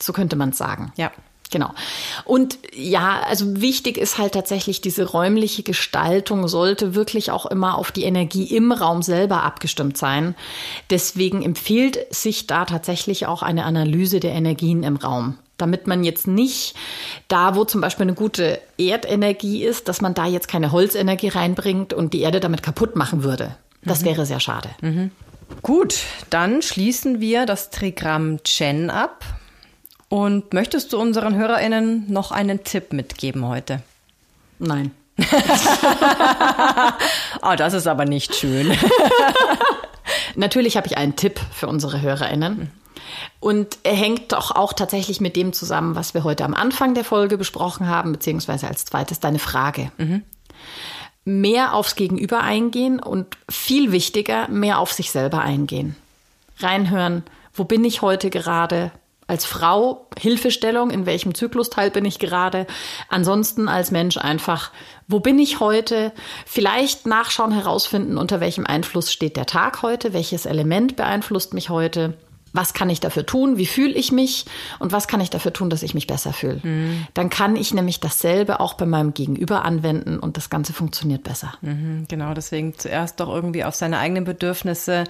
So 0.02 0.12
könnte 0.12 0.36
man 0.36 0.50
es 0.50 0.58
sagen. 0.58 0.92
Ja. 0.96 1.10
Genau. 1.50 1.70
Und 2.24 2.58
ja, 2.74 3.20
also 3.20 3.60
wichtig 3.60 3.98
ist 3.98 4.18
halt 4.18 4.34
tatsächlich 4.34 4.80
diese 4.80 5.04
räumliche 5.04 5.62
Gestaltung 5.62 6.48
sollte 6.48 6.94
wirklich 6.94 7.30
auch 7.30 7.46
immer 7.46 7.78
auf 7.78 7.92
die 7.92 8.02
Energie 8.04 8.44
im 8.44 8.72
Raum 8.72 9.02
selber 9.02 9.42
abgestimmt 9.42 9.96
sein. 9.96 10.34
Deswegen 10.90 11.42
empfiehlt 11.42 11.98
sich 12.14 12.46
da 12.46 12.64
tatsächlich 12.64 13.26
auch 13.26 13.42
eine 13.42 13.64
Analyse 13.64 14.20
der 14.20 14.32
Energien 14.32 14.82
im 14.82 14.96
Raum. 14.96 15.38
Damit 15.56 15.86
man 15.86 16.04
jetzt 16.04 16.26
nicht 16.26 16.74
da, 17.28 17.54
wo 17.54 17.64
zum 17.64 17.80
Beispiel 17.80 18.04
eine 18.04 18.14
gute 18.14 18.60
Erdenergie 18.76 19.64
ist, 19.64 19.88
dass 19.88 20.02
man 20.02 20.12
da 20.12 20.26
jetzt 20.26 20.48
keine 20.48 20.72
Holzenergie 20.72 21.28
reinbringt 21.28 21.94
und 21.94 22.12
die 22.12 22.20
Erde 22.20 22.40
damit 22.40 22.62
kaputt 22.62 22.96
machen 22.96 23.22
würde. 23.22 23.56
Das 23.82 24.04
wäre 24.04 24.26
sehr 24.26 24.40
schade. 24.40 24.70
Gut, 25.62 26.00
dann 26.28 26.60
schließen 26.60 27.20
wir 27.20 27.46
das 27.46 27.70
Trigramm 27.70 28.42
Chen 28.42 28.90
ab. 28.90 29.24
Und 30.08 30.52
möchtest 30.52 30.92
du 30.92 31.00
unseren 31.00 31.34
HörerInnen 31.34 32.10
noch 32.12 32.30
einen 32.30 32.62
Tipp 32.64 32.92
mitgeben 32.92 33.46
heute? 33.46 33.82
Nein. 34.58 34.92
Ah, 37.42 37.54
das 37.54 37.74
ist 37.74 37.86
aber 37.86 38.06
nicht 38.06 38.34
schön. 38.34 38.76
Natürlich 40.34 40.76
habe 40.76 40.88
ich 40.88 40.96
einen 40.96 41.14
Tipp 41.14 41.38
für 41.52 41.68
unsere 41.68 42.00
HörerInnen. 42.00 42.72
Und 43.38 43.78
er 43.84 43.94
hängt 43.94 44.32
doch 44.32 44.50
auch 44.50 44.72
tatsächlich 44.72 45.20
mit 45.20 45.36
dem 45.36 45.52
zusammen, 45.52 45.94
was 45.94 46.14
wir 46.14 46.24
heute 46.24 46.44
am 46.44 46.54
Anfang 46.54 46.94
der 46.94 47.04
Folge 47.04 47.38
besprochen 47.38 47.86
haben, 47.86 48.12
beziehungsweise 48.12 48.66
als 48.66 48.84
zweites 48.84 49.20
deine 49.20 49.38
Frage. 49.38 49.92
Mehr 51.24 51.74
aufs 51.74 51.94
Gegenüber 51.94 52.40
eingehen 52.40 52.98
und 52.98 53.36
viel 53.48 53.92
wichtiger, 53.92 54.48
mehr 54.48 54.80
auf 54.80 54.92
sich 54.92 55.10
selber 55.10 55.40
eingehen. 55.42 55.94
Reinhören, 56.58 57.22
wo 57.54 57.64
bin 57.64 57.84
ich 57.84 58.02
heute 58.02 58.30
gerade? 58.30 58.90
Als 59.28 59.44
Frau 59.44 60.06
Hilfestellung, 60.16 60.90
in 60.90 61.04
welchem 61.04 61.34
Zyklusteil 61.34 61.90
bin 61.90 62.04
ich 62.04 62.20
gerade? 62.20 62.66
Ansonsten 63.08 63.68
als 63.68 63.90
Mensch 63.90 64.18
einfach, 64.18 64.70
wo 65.08 65.18
bin 65.18 65.40
ich 65.40 65.58
heute? 65.58 66.12
Vielleicht 66.46 67.06
nachschauen, 67.06 67.50
herausfinden, 67.50 68.18
unter 68.18 68.38
welchem 68.40 68.66
Einfluss 68.66 69.12
steht 69.12 69.36
der 69.36 69.46
Tag 69.46 69.82
heute? 69.82 70.12
Welches 70.12 70.46
Element 70.46 70.94
beeinflusst 70.94 71.54
mich 71.54 71.70
heute? 71.70 72.14
Was 72.56 72.74
kann 72.74 72.90
ich 72.90 73.00
dafür 73.00 73.26
tun? 73.26 73.58
Wie 73.58 73.66
fühle 73.66 73.92
ich 73.92 74.10
mich? 74.10 74.46
Und 74.78 74.92
was 74.92 75.06
kann 75.06 75.20
ich 75.20 75.30
dafür 75.30 75.52
tun, 75.52 75.70
dass 75.70 75.82
ich 75.82 75.94
mich 75.94 76.06
besser 76.06 76.32
fühle? 76.32 76.60
Dann 77.14 77.30
kann 77.30 77.54
ich 77.54 77.74
nämlich 77.74 78.00
dasselbe 78.00 78.60
auch 78.60 78.74
bei 78.74 78.86
meinem 78.86 79.14
Gegenüber 79.14 79.64
anwenden 79.64 80.18
und 80.18 80.36
das 80.36 80.50
Ganze 80.50 80.72
funktioniert 80.72 81.22
besser. 81.22 81.54
Genau, 82.08 82.34
deswegen 82.34 82.78
zuerst 82.78 83.20
doch 83.20 83.28
irgendwie 83.28 83.64
auf 83.64 83.74
seine 83.74 83.98
eigenen 83.98 84.24
Bedürfnisse 84.24 85.04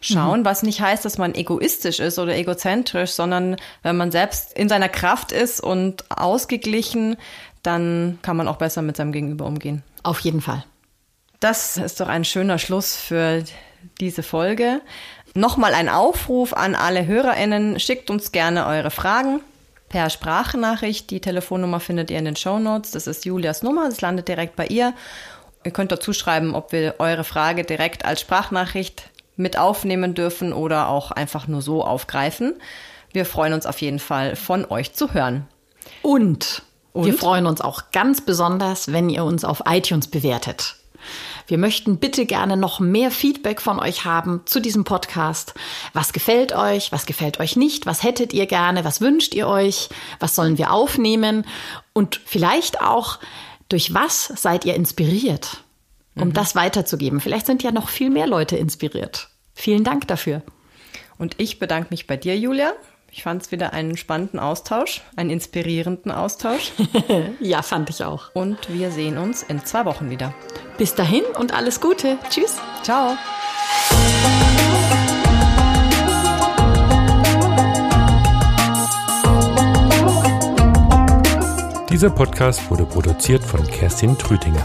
schauen, 0.00 0.44
was 0.44 0.62
nicht 0.62 0.80
heißt, 0.80 1.04
dass 1.04 1.18
man 1.18 1.34
egoistisch 1.34 2.00
ist 2.00 2.18
oder 2.18 2.36
egozentrisch, 2.36 3.10
sondern 3.10 3.56
wenn 3.82 3.96
man 3.96 4.10
selbst 4.10 4.56
in 4.56 4.68
seiner 4.68 4.88
Kraft 4.88 5.32
ist 5.32 5.60
und 5.60 6.10
ausgeglichen, 6.10 7.16
dann 7.62 8.18
kann 8.22 8.36
man 8.36 8.48
auch 8.48 8.56
besser 8.56 8.82
mit 8.82 8.96
seinem 8.96 9.12
Gegenüber 9.12 9.46
umgehen. 9.46 9.82
Auf 10.02 10.20
jeden 10.20 10.40
Fall. 10.40 10.64
Das 11.40 11.76
ist 11.76 12.00
doch 12.00 12.08
ein 12.08 12.24
schöner 12.24 12.58
Schluss 12.58 12.96
für 12.96 13.42
diese 14.00 14.22
Folge. 14.22 14.80
Nochmal 15.34 15.74
ein 15.74 15.88
Aufruf 15.88 16.52
an 16.52 16.74
alle 16.74 17.06
HörerInnen. 17.06 17.80
Schickt 17.80 18.10
uns 18.10 18.32
gerne 18.32 18.66
eure 18.66 18.90
Fragen 18.90 19.40
per 19.88 20.10
Sprachnachricht. 20.10 21.10
Die 21.10 21.20
Telefonnummer 21.20 21.80
findet 21.80 22.10
ihr 22.10 22.18
in 22.18 22.24
den 22.24 22.36
Show 22.36 22.58
Notes. 22.58 22.90
Das 22.90 23.06
ist 23.06 23.24
Julias 23.24 23.62
Nummer. 23.62 23.86
Das 23.88 24.00
landet 24.00 24.28
direkt 24.28 24.56
bei 24.56 24.66
ihr. 24.66 24.92
Ihr 25.64 25.70
könnt 25.70 25.92
dazu 25.92 26.12
schreiben, 26.12 26.54
ob 26.54 26.72
wir 26.72 26.96
eure 26.98 27.24
Frage 27.24 27.64
direkt 27.64 28.04
als 28.04 28.20
Sprachnachricht 28.20 29.10
mit 29.36 29.56
aufnehmen 29.56 30.14
dürfen 30.14 30.52
oder 30.52 30.88
auch 30.88 31.10
einfach 31.10 31.46
nur 31.46 31.62
so 31.62 31.84
aufgreifen. 31.84 32.54
Wir 33.12 33.24
freuen 33.24 33.52
uns 33.52 33.66
auf 33.66 33.80
jeden 33.80 33.98
Fall, 33.98 34.36
von 34.36 34.64
euch 34.66 34.94
zu 34.94 35.14
hören. 35.14 35.46
Und, 36.02 36.62
wir 36.94 37.12
Und? 37.12 37.18
freuen 37.18 37.46
uns 37.46 37.60
auch 37.60 37.84
ganz 37.92 38.20
besonders, 38.20 38.92
wenn 38.92 39.08
ihr 39.08 39.24
uns 39.24 39.44
auf 39.44 39.62
iTunes 39.66 40.08
bewertet. 40.08 40.76
Wir 41.46 41.58
möchten 41.58 41.98
bitte 41.98 42.26
gerne 42.26 42.56
noch 42.56 42.80
mehr 42.80 43.10
Feedback 43.10 43.60
von 43.60 43.78
euch 43.78 44.04
haben 44.04 44.42
zu 44.44 44.60
diesem 44.60 44.84
Podcast. 44.84 45.54
Was 45.92 46.12
gefällt 46.12 46.54
euch? 46.54 46.92
Was 46.92 47.06
gefällt 47.06 47.40
euch 47.40 47.56
nicht? 47.56 47.86
Was 47.86 48.02
hättet 48.02 48.32
ihr 48.32 48.46
gerne? 48.46 48.84
Was 48.84 49.00
wünscht 49.00 49.34
ihr 49.34 49.48
euch? 49.48 49.88
Was 50.20 50.34
sollen 50.34 50.58
wir 50.58 50.72
aufnehmen? 50.72 51.44
Und 51.92 52.20
vielleicht 52.24 52.80
auch, 52.80 53.18
durch 53.68 53.94
was 53.94 54.26
seid 54.36 54.64
ihr 54.64 54.74
inspiriert? 54.74 55.64
Um 56.14 56.34
das 56.34 56.54
weiterzugeben. 56.54 57.20
Vielleicht 57.20 57.46
sind 57.46 57.62
ja 57.62 57.72
noch 57.72 57.88
viel 57.88 58.10
mehr 58.10 58.26
Leute 58.26 58.56
inspiriert. 58.56 59.30
Vielen 59.54 59.82
Dank 59.82 60.06
dafür. 60.08 60.42
Und 61.16 61.34
ich 61.38 61.58
bedanke 61.58 61.88
mich 61.90 62.06
bei 62.06 62.16
dir, 62.16 62.36
Julia. 62.36 62.74
Ich 63.14 63.24
fand 63.24 63.42
es 63.42 63.52
wieder 63.52 63.74
einen 63.74 63.98
spannenden 63.98 64.40
Austausch, 64.40 65.02
einen 65.16 65.28
inspirierenden 65.28 66.10
Austausch. 66.10 66.72
Ja, 67.40 67.60
fand 67.60 67.90
ich 67.90 68.02
auch. 68.02 68.30
Und 68.34 68.72
wir 68.72 68.90
sehen 68.90 69.18
uns 69.18 69.42
in 69.42 69.64
zwei 69.64 69.84
Wochen 69.84 70.08
wieder. 70.10 70.32
Bis 70.78 70.94
dahin 70.94 71.24
und 71.38 71.52
alles 71.52 71.80
Gute. 71.80 72.16
Tschüss. 72.30 72.56
Ciao. 72.82 73.16
Dieser 81.90 82.10
Podcast 82.10 82.70
wurde 82.70 82.86
produziert 82.86 83.44
von 83.44 83.66
Kerstin 83.66 84.16
Trütinger. 84.16 84.64